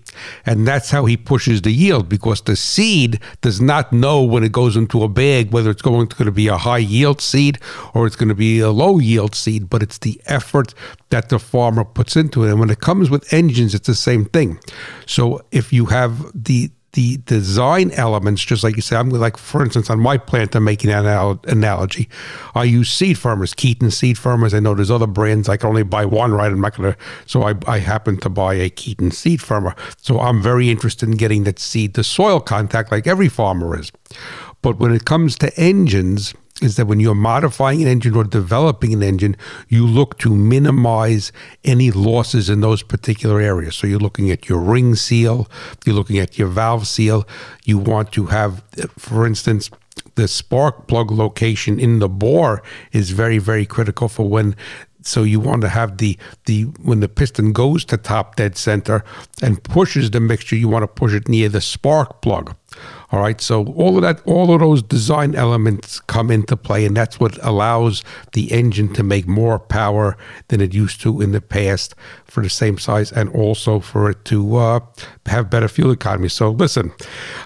And 0.45 0.67
that's 0.67 0.91
how 0.91 1.05
he 1.05 1.17
pushes 1.17 1.63
the 1.63 1.71
yield 1.71 2.09
because 2.09 2.43
the 2.43 2.57
seed 2.57 3.21
does 3.41 3.61
not 3.61 3.93
know 3.93 4.23
when 4.23 4.43
it 4.43 4.53
goes 4.53 4.77
into 4.77 5.03
a 5.03 5.09
bag 5.09 5.53
whether 5.53 5.71
it's 5.71 5.83
going 5.83 6.09
to 6.09 6.33
be 6.33 6.49
a 6.49 6.57
high 6.57 6.79
yield 6.79 7.21
seed 7.21 7.59
or 7.95 8.07
it's 8.07 8.17
going 8.17 8.29
to 8.29 8.35
be 8.35 8.61
a 8.61 8.71
low 8.71 8.99
yield 8.99 9.35
seed, 9.35 9.71
but 9.71 9.83
it's 9.83 9.99
the 9.99 10.21
effort 10.27 10.75
that 11.11 11.29
the 11.29 11.39
farmer 11.39 11.85
puts 11.85 12.17
into 12.17 12.45
it. 12.45 12.51
And 12.51 12.61
when 12.61 12.71
it 12.71 12.81
comes 12.81 13.11
with 13.11 13.33
engines, 13.33 13.75
it's 13.75 13.87
the 13.87 13.95
same 13.95 14.25
thing. 14.27 14.59
So 15.07 15.43
if 15.51 15.73
you 15.73 15.87
have 15.87 16.31
the 16.93 17.19
design 17.19 17.93
elements, 17.93 18.43
just 18.43 18.65
like 18.65 18.77
you 18.77 18.83
say, 18.83 18.97
I'm 18.97 19.11
like, 19.11 19.37
for 19.37 19.63
instance, 19.63 19.91
on 19.91 20.01
my 20.01 20.19
plant, 20.19 20.55
I'm 20.55 20.65
making 20.65 20.91
an 20.91 21.07
analogy. 21.45 22.09
I 22.55 22.65
use 22.65 22.91
seed 22.91 23.17
firmers, 23.17 23.55
Keeton 23.55 23.91
seed 23.91 24.17
firmers. 24.17 24.55
I 24.55 24.61
know 24.61 24.75
there's 24.75 24.91
other 24.91 25.07
brands. 25.07 25.49
I 25.49 25.57
can 25.57 25.69
only 25.69 25.85
buy 25.85 26.05
one, 26.05 26.33
right? 26.33 26.51
I'm 26.51 26.61
not 26.61 26.77
going 26.77 26.93
to. 26.93 26.99
So 27.27 27.43
I, 27.43 27.55
I 27.67 27.79
happen 27.79 28.19
to 28.21 28.29
buy 28.29 28.55
a 28.55 28.71
Keeton 28.71 29.13
seed 29.13 29.41
firmer. 29.41 29.75
So 29.99 30.21
I'm 30.21 30.43
very 30.43 30.69
interested 30.69 31.09
in 31.09 31.17
getting 31.17 31.45
that 31.45 31.59
seed 31.59 31.95
to 31.95 32.05
soil 32.05 32.41
contact 32.41 32.91
like 32.91 33.07
every 33.07 33.29
farmer 33.29 33.79
is. 33.79 33.93
But 34.63 34.79
when 34.79 34.93
it 34.93 35.05
comes 35.05 35.39
to 35.39 35.57
engines, 35.59 36.35
is 36.61 36.77
that 36.77 36.87
when 36.87 37.01
you're 37.01 37.15
modifying 37.15 37.83
an 37.83 37.89
engine 37.89 38.15
or 38.15 38.25
developing 38.25 38.93
an 38.93 39.03
engine, 39.03 39.37
you 39.69 39.87
look 39.87 40.19
to 40.19 40.35
minimize 40.35 41.33
any 41.65 41.91
losses 41.91 42.51
in 42.51 42.61
those 42.61 42.83
particular 42.83 43.41
areas. 43.41 43.77
So 43.77 43.87
you're 43.87 43.99
looking 43.99 44.31
at 44.31 44.49
your 44.49 44.61
ring 44.61 44.95
seal, 44.95 45.49
you're 45.85 45.95
looking 45.95 46.19
at 46.19 46.39
your 46.39 46.49
valve 46.49 46.87
seal. 46.87 47.27
You 47.65 47.79
want 47.79 48.13
to 48.13 48.27
have, 48.27 48.63
for 48.99 49.27
instance, 49.27 49.71
the 50.15 50.29
spark 50.29 50.87
plug 50.87 51.11
location 51.11 51.81
in 51.81 51.99
the 51.99 52.09
bore 52.09 52.63
is 52.93 53.11
very, 53.11 53.39
very 53.39 53.67
critical 53.67 54.09
for 54.09 54.29
when 54.29 54.55
so 55.03 55.23
you 55.23 55.41
want 55.41 55.63
to 55.63 55.69
have 55.69 55.99
the 55.99 56.19
the 56.45 56.65
when 56.83 57.01
the 57.01 57.09
piston 57.09 57.53
goes 57.53 57.85
to 57.87 57.97
top 57.97 58.37
dead 58.37 58.57
center 58.57 59.03
and 59.43 59.63
pushes 59.65 60.11
the 60.11 60.21
mixture 60.21 60.57
you 60.57 60.69
want 60.69 60.83
to 60.83 60.87
push 60.87 61.15
it 61.15 61.29
near 61.29 61.49
the 61.49 61.61
spark 61.61 62.21
plug 62.21 62.55
all 63.13 63.19
right, 63.19 63.41
so 63.41 63.67
all 63.73 63.97
of 63.97 64.03
that, 64.03 64.23
all 64.25 64.55
of 64.55 64.61
those 64.61 64.85
design 64.85 65.35
elements 65.35 65.99
come 65.99 66.31
into 66.31 66.57
play, 66.57 66.87
and 66.87 66.97
that's 66.97 67.19
what 67.19 67.45
allows 67.45 68.05
the 68.35 68.53
engine 68.53 68.93
to 68.95 69.03
make 69.03 69.27
more 69.27 69.59
power 69.59 70.17
than 70.47 70.61
it 70.61 70.73
used 70.73 71.01
to 71.01 71.21
in 71.21 71.33
the 71.33 71.41
past 71.41 71.97
for 72.25 72.41
the 72.41 72.49
same 72.49 72.79
size, 72.79 73.11
and 73.11 73.29
also 73.31 73.81
for 73.81 74.11
it 74.11 74.25
to 74.27 74.57
uh, 74.57 74.81
have 75.27 75.51
better 75.51 75.67
fuel 75.67 75.91
economy. 75.91 76.29
So, 76.29 76.51
listen, 76.51 76.93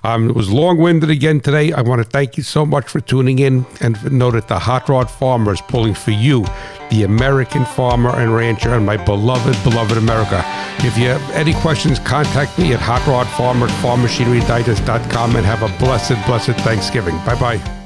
um, 0.02 0.28
it 0.28 0.36
was 0.36 0.50
long-winded 0.50 1.08
again 1.08 1.40
today. 1.40 1.72
I 1.72 1.80
want 1.80 2.02
to 2.02 2.08
thank 2.08 2.36
you 2.36 2.42
so 2.42 2.66
much 2.66 2.86
for 2.86 3.00
tuning 3.00 3.38
in, 3.38 3.64
and 3.80 4.12
know 4.12 4.30
that 4.32 4.48
the 4.48 4.58
Hot 4.58 4.86
Rod 4.90 5.10
Farmer 5.10 5.54
is 5.54 5.62
pulling 5.62 5.94
for 5.94 6.10
you, 6.10 6.44
the 6.90 7.04
American 7.04 7.64
farmer 7.64 8.10
and 8.10 8.34
rancher, 8.34 8.74
and 8.74 8.84
my 8.84 8.98
beloved, 8.98 9.56
beloved 9.64 9.96
America. 9.96 10.44
If 10.80 10.98
you 10.98 11.06
have 11.06 11.30
any 11.30 11.54
questions, 11.54 11.98
contact 11.98 12.58
me 12.58 12.74
at 12.74 12.80
hotrodfarmer 12.80 13.68
farmmachinerydigest.com 13.80 15.36
and 15.36 15.46
have 15.46 15.53
a 15.62 15.78
blessed, 15.78 16.24
blessed 16.26 16.52
Thanksgiving. 16.62 17.16
Bye 17.18 17.38
bye. 17.38 17.80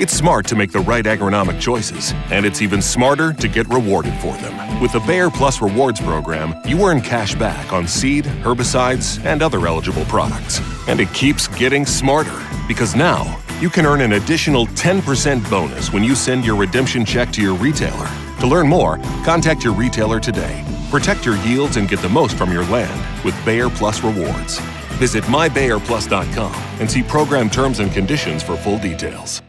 It's 0.00 0.12
smart 0.12 0.46
to 0.46 0.54
make 0.54 0.70
the 0.70 0.78
right 0.78 1.04
agronomic 1.04 1.60
choices, 1.60 2.14
and 2.30 2.46
it's 2.46 2.62
even 2.62 2.80
smarter 2.80 3.32
to 3.32 3.48
get 3.48 3.68
rewarded 3.68 4.14
for 4.20 4.32
them. 4.36 4.80
With 4.80 4.92
the 4.92 5.00
Bayer 5.00 5.28
Plus 5.28 5.60
Rewards 5.60 6.00
program, 6.00 6.54
you 6.64 6.80
earn 6.84 7.00
cash 7.00 7.34
back 7.34 7.72
on 7.72 7.88
seed, 7.88 8.24
herbicides, 8.24 9.20
and 9.24 9.42
other 9.42 9.66
eligible 9.66 10.04
products. 10.04 10.60
And 10.86 11.00
it 11.00 11.12
keeps 11.12 11.48
getting 11.48 11.84
smarter 11.84 12.40
because 12.68 12.94
now 12.94 13.40
you 13.60 13.68
can 13.68 13.86
earn 13.86 14.00
an 14.00 14.12
additional 14.12 14.66
10% 14.68 15.50
bonus 15.50 15.92
when 15.92 16.04
you 16.04 16.14
send 16.14 16.44
your 16.44 16.54
redemption 16.54 17.04
check 17.04 17.32
to 17.32 17.42
your 17.42 17.54
retailer. 17.54 18.08
To 18.38 18.46
learn 18.46 18.68
more, 18.68 18.98
contact 19.24 19.64
your 19.64 19.74
retailer 19.74 20.20
today. 20.20 20.64
Protect 20.92 21.26
your 21.26 21.36
yields 21.38 21.76
and 21.76 21.88
get 21.88 21.98
the 22.02 22.08
most 22.08 22.36
from 22.36 22.52
your 22.52 22.64
land 22.66 23.24
with 23.24 23.34
Bayer 23.44 23.68
Plus 23.68 24.04
Rewards. 24.04 24.60
Visit 24.98 25.24
mybayerplus.com 25.24 26.52
and 26.80 26.90
see 26.90 27.02
program 27.02 27.48
terms 27.48 27.78
and 27.80 27.90
conditions 27.90 28.42
for 28.42 28.56
full 28.56 28.78
details. 28.78 29.42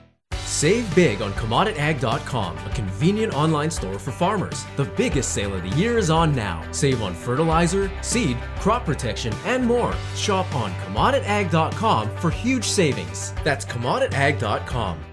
Save 0.46 0.94
big 0.96 1.22
on 1.22 1.32
CommoditAg.com, 1.34 2.58
a 2.58 2.70
convenient 2.72 3.34
online 3.34 3.72
store 3.72 3.98
for 3.98 4.12
farmers. 4.12 4.66
The 4.78 4.86
biggest 4.86 5.32
sale 5.32 5.54
of 5.54 5.64
the 5.64 5.70
year 5.70 5.98
is 5.98 6.10
on 6.10 6.36
now. 6.36 6.70
Save 6.72 7.02
on 7.02 7.14
fertilizer, 7.14 7.90
seed, 8.02 8.38
crop 8.60 8.86
protection, 8.86 9.32
and 9.46 9.66
more. 9.66 9.94
Shop 10.16 10.54
on 10.56 10.72
CommoditAg.com 10.74 12.16
for 12.18 12.30
huge 12.30 12.66
savings. 12.66 13.34
That's 13.44 13.64
CommoditAg.com. 13.66 15.09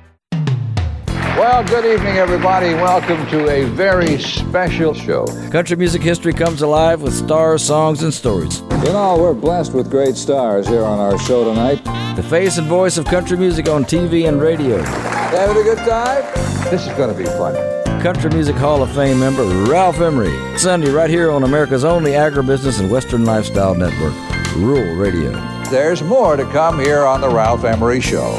Well, 1.37 1.63
good 1.65 1.85
evening, 1.85 2.17
everybody. 2.17 2.73
Welcome 2.73 3.27
to 3.27 3.51
a 3.51 3.65
very 3.65 4.19
special 4.19 4.95
show. 4.95 5.27
Country 5.51 5.77
music 5.77 6.01
history 6.01 6.33
comes 6.33 6.63
alive 6.63 7.03
with 7.03 7.13
stars, 7.13 7.63
songs, 7.63 8.03
and 8.03 8.15
stories. 8.15 8.61
You 8.61 8.95
know, 8.95 9.19
we're 9.21 9.35
blessed 9.35 9.75
with 9.75 9.91
great 9.91 10.17
stars 10.17 10.67
here 10.67 10.83
on 10.83 10.99
our 10.99 11.19
show 11.19 11.45
tonight. 11.45 11.85
The 12.17 12.23
face 12.23 12.57
and 12.57 12.67
voice 12.67 12.97
of 12.97 13.05
country 13.05 13.37
music 13.37 13.69
on 13.69 13.85
TV 13.85 14.27
and 14.27 14.41
radio. 14.41 14.83
Having 14.83 15.59
a 15.59 15.63
good 15.63 15.79
time? 15.87 16.25
This 16.71 16.87
is 16.87 16.93
going 16.95 17.15
to 17.15 17.19
be 17.19 17.27
fun. 17.27 17.55
Country 18.01 18.31
Music 18.31 18.57
Hall 18.57 18.83
of 18.83 18.91
Fame 18.95 19.21
member 19.21 19.45
Ralph 19.71 20.01
Emery. 20.01 20.59
Sunday, 20.59 20.91
right 20.91 21.11
here 21.11 21.31
on 21.31 21.43
America's 21.43 21.85
only 21.85 22.13
agribusiness 22.13 22.81
and 22.81 22.91
Western 22.91 23.27
lifestyle 23.27 23.75
network, 23.75 24.15
Rural 24.57 24.95
Radio. 24.97 25.33
There's 25.71 26.03
more 26.03 26.37
to 26.37 26.45
come 26.45 26.81
here 26.81 27.05
on 27.05 27.21
The 27.21 27.29
Ralph 27.29 27.65
Emery 27.65 28.01
Show. 28.01 28.33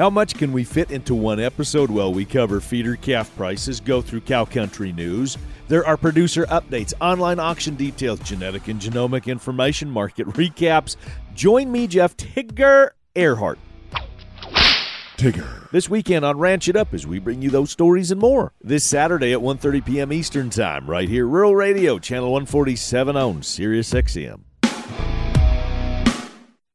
How 0.00 0.08
much 0.08 0.36
can 0.36 0.52
we 0.52 0.64
fit 0.64 0.90
into 0.90 1.14
one 1.14 1.38
episode? 1.38 1.90
Well, 1.90 2.10
we 2.14 2.24
cover 2.24 2.58
feeder 2.60 2.96
calf 2.96 3.36
prices, 3.36 3.80
go 3.80 4.00
through 4.00 4.22
cow 4.22 4.46
country 4.46 4.92
news. 4.92 5.36
There 5.68 5.86
are 5.86 5.98
producer 5.98 6.46
updates, 6.46 6.94
online 7.02 7.38
auction 7.38 7.74
details, 7.74 8.18
genetic 8.20 8.68
and 8.68 8.80
genomic 8.80 9.26
information, 9.26 9.90
market 9.90 10.26
recaps. 10.28 10.96
Join 11.34 11.70
me, 11.70 11.86
Jeff 11.86 12.16
Tigger 12.16 12.92
Earhart 13.14 13.58
Tigger. 15.18 15.70
This 15.70 15.90
weekend 15.90 16.24
on 16.24 16.38
Ranch 16.38 16.66
It 16.66 16.76
Up 16.76 16.94
as 16.94 17.06
we 17.06 17.18
bring 17.18 17.42
you 17.42 17.50
those 17.50 17.70
stories 17.70 18.10
and 18.10 18.22
more. 18.22 18.54
This 18.62 18.84
Saturday 18.84 19.34
at 19.34 19.40
1.30 19.40 19.84
p.m. 19.84 20.14
Eastern 20.14 20.48
Time, 20.48 20.88
right 20.88 21.10
here, 21.10 21.26
Rural 21.26 21.54
Radio, 21.54 21.98
Channel 21.98 22.32
147 22.32 23.16
on 23.18 23.42
Sirius 23.42 23.92
XM. 23.92 24.44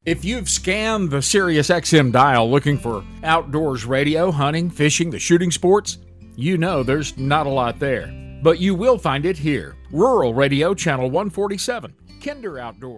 If 0.05 0.23
you've 0.23 0.47
scanned 0.47 1.09
the 1.09 1.19
Sirius 1.19 1.69
XM 1.69 2.11
dial 2.11 2.47
looking 2.47 2.77
for 2.77 3.03
outdoors 3.23 3.85
radio, 3.85 4.29
hunting, 4.29 4.69
fishing, 4.69 5.09
the 5.09 5.17
shooting 5.17 5.49
sports, 5.49 5.97
you 6.35 6.59
know 6.59 6.83
there's 6.83 7.17
not 7.17 7.47
a 7.47 7.49
lot 7.49 7.79
there. 7.79 8.13
But 8.43 8.59
you 8.59 8.75
will 8.75 8.99
find 8.99 9.25
it 9.25 9.35
here. 9.35 9.75
Rural 9.91 10.35
Radio 10.35 10.75
Channel 10.75 11.09
147, 11.09 11.95
Kinder 12.23 12.59
Outdoors. 12.59 12.93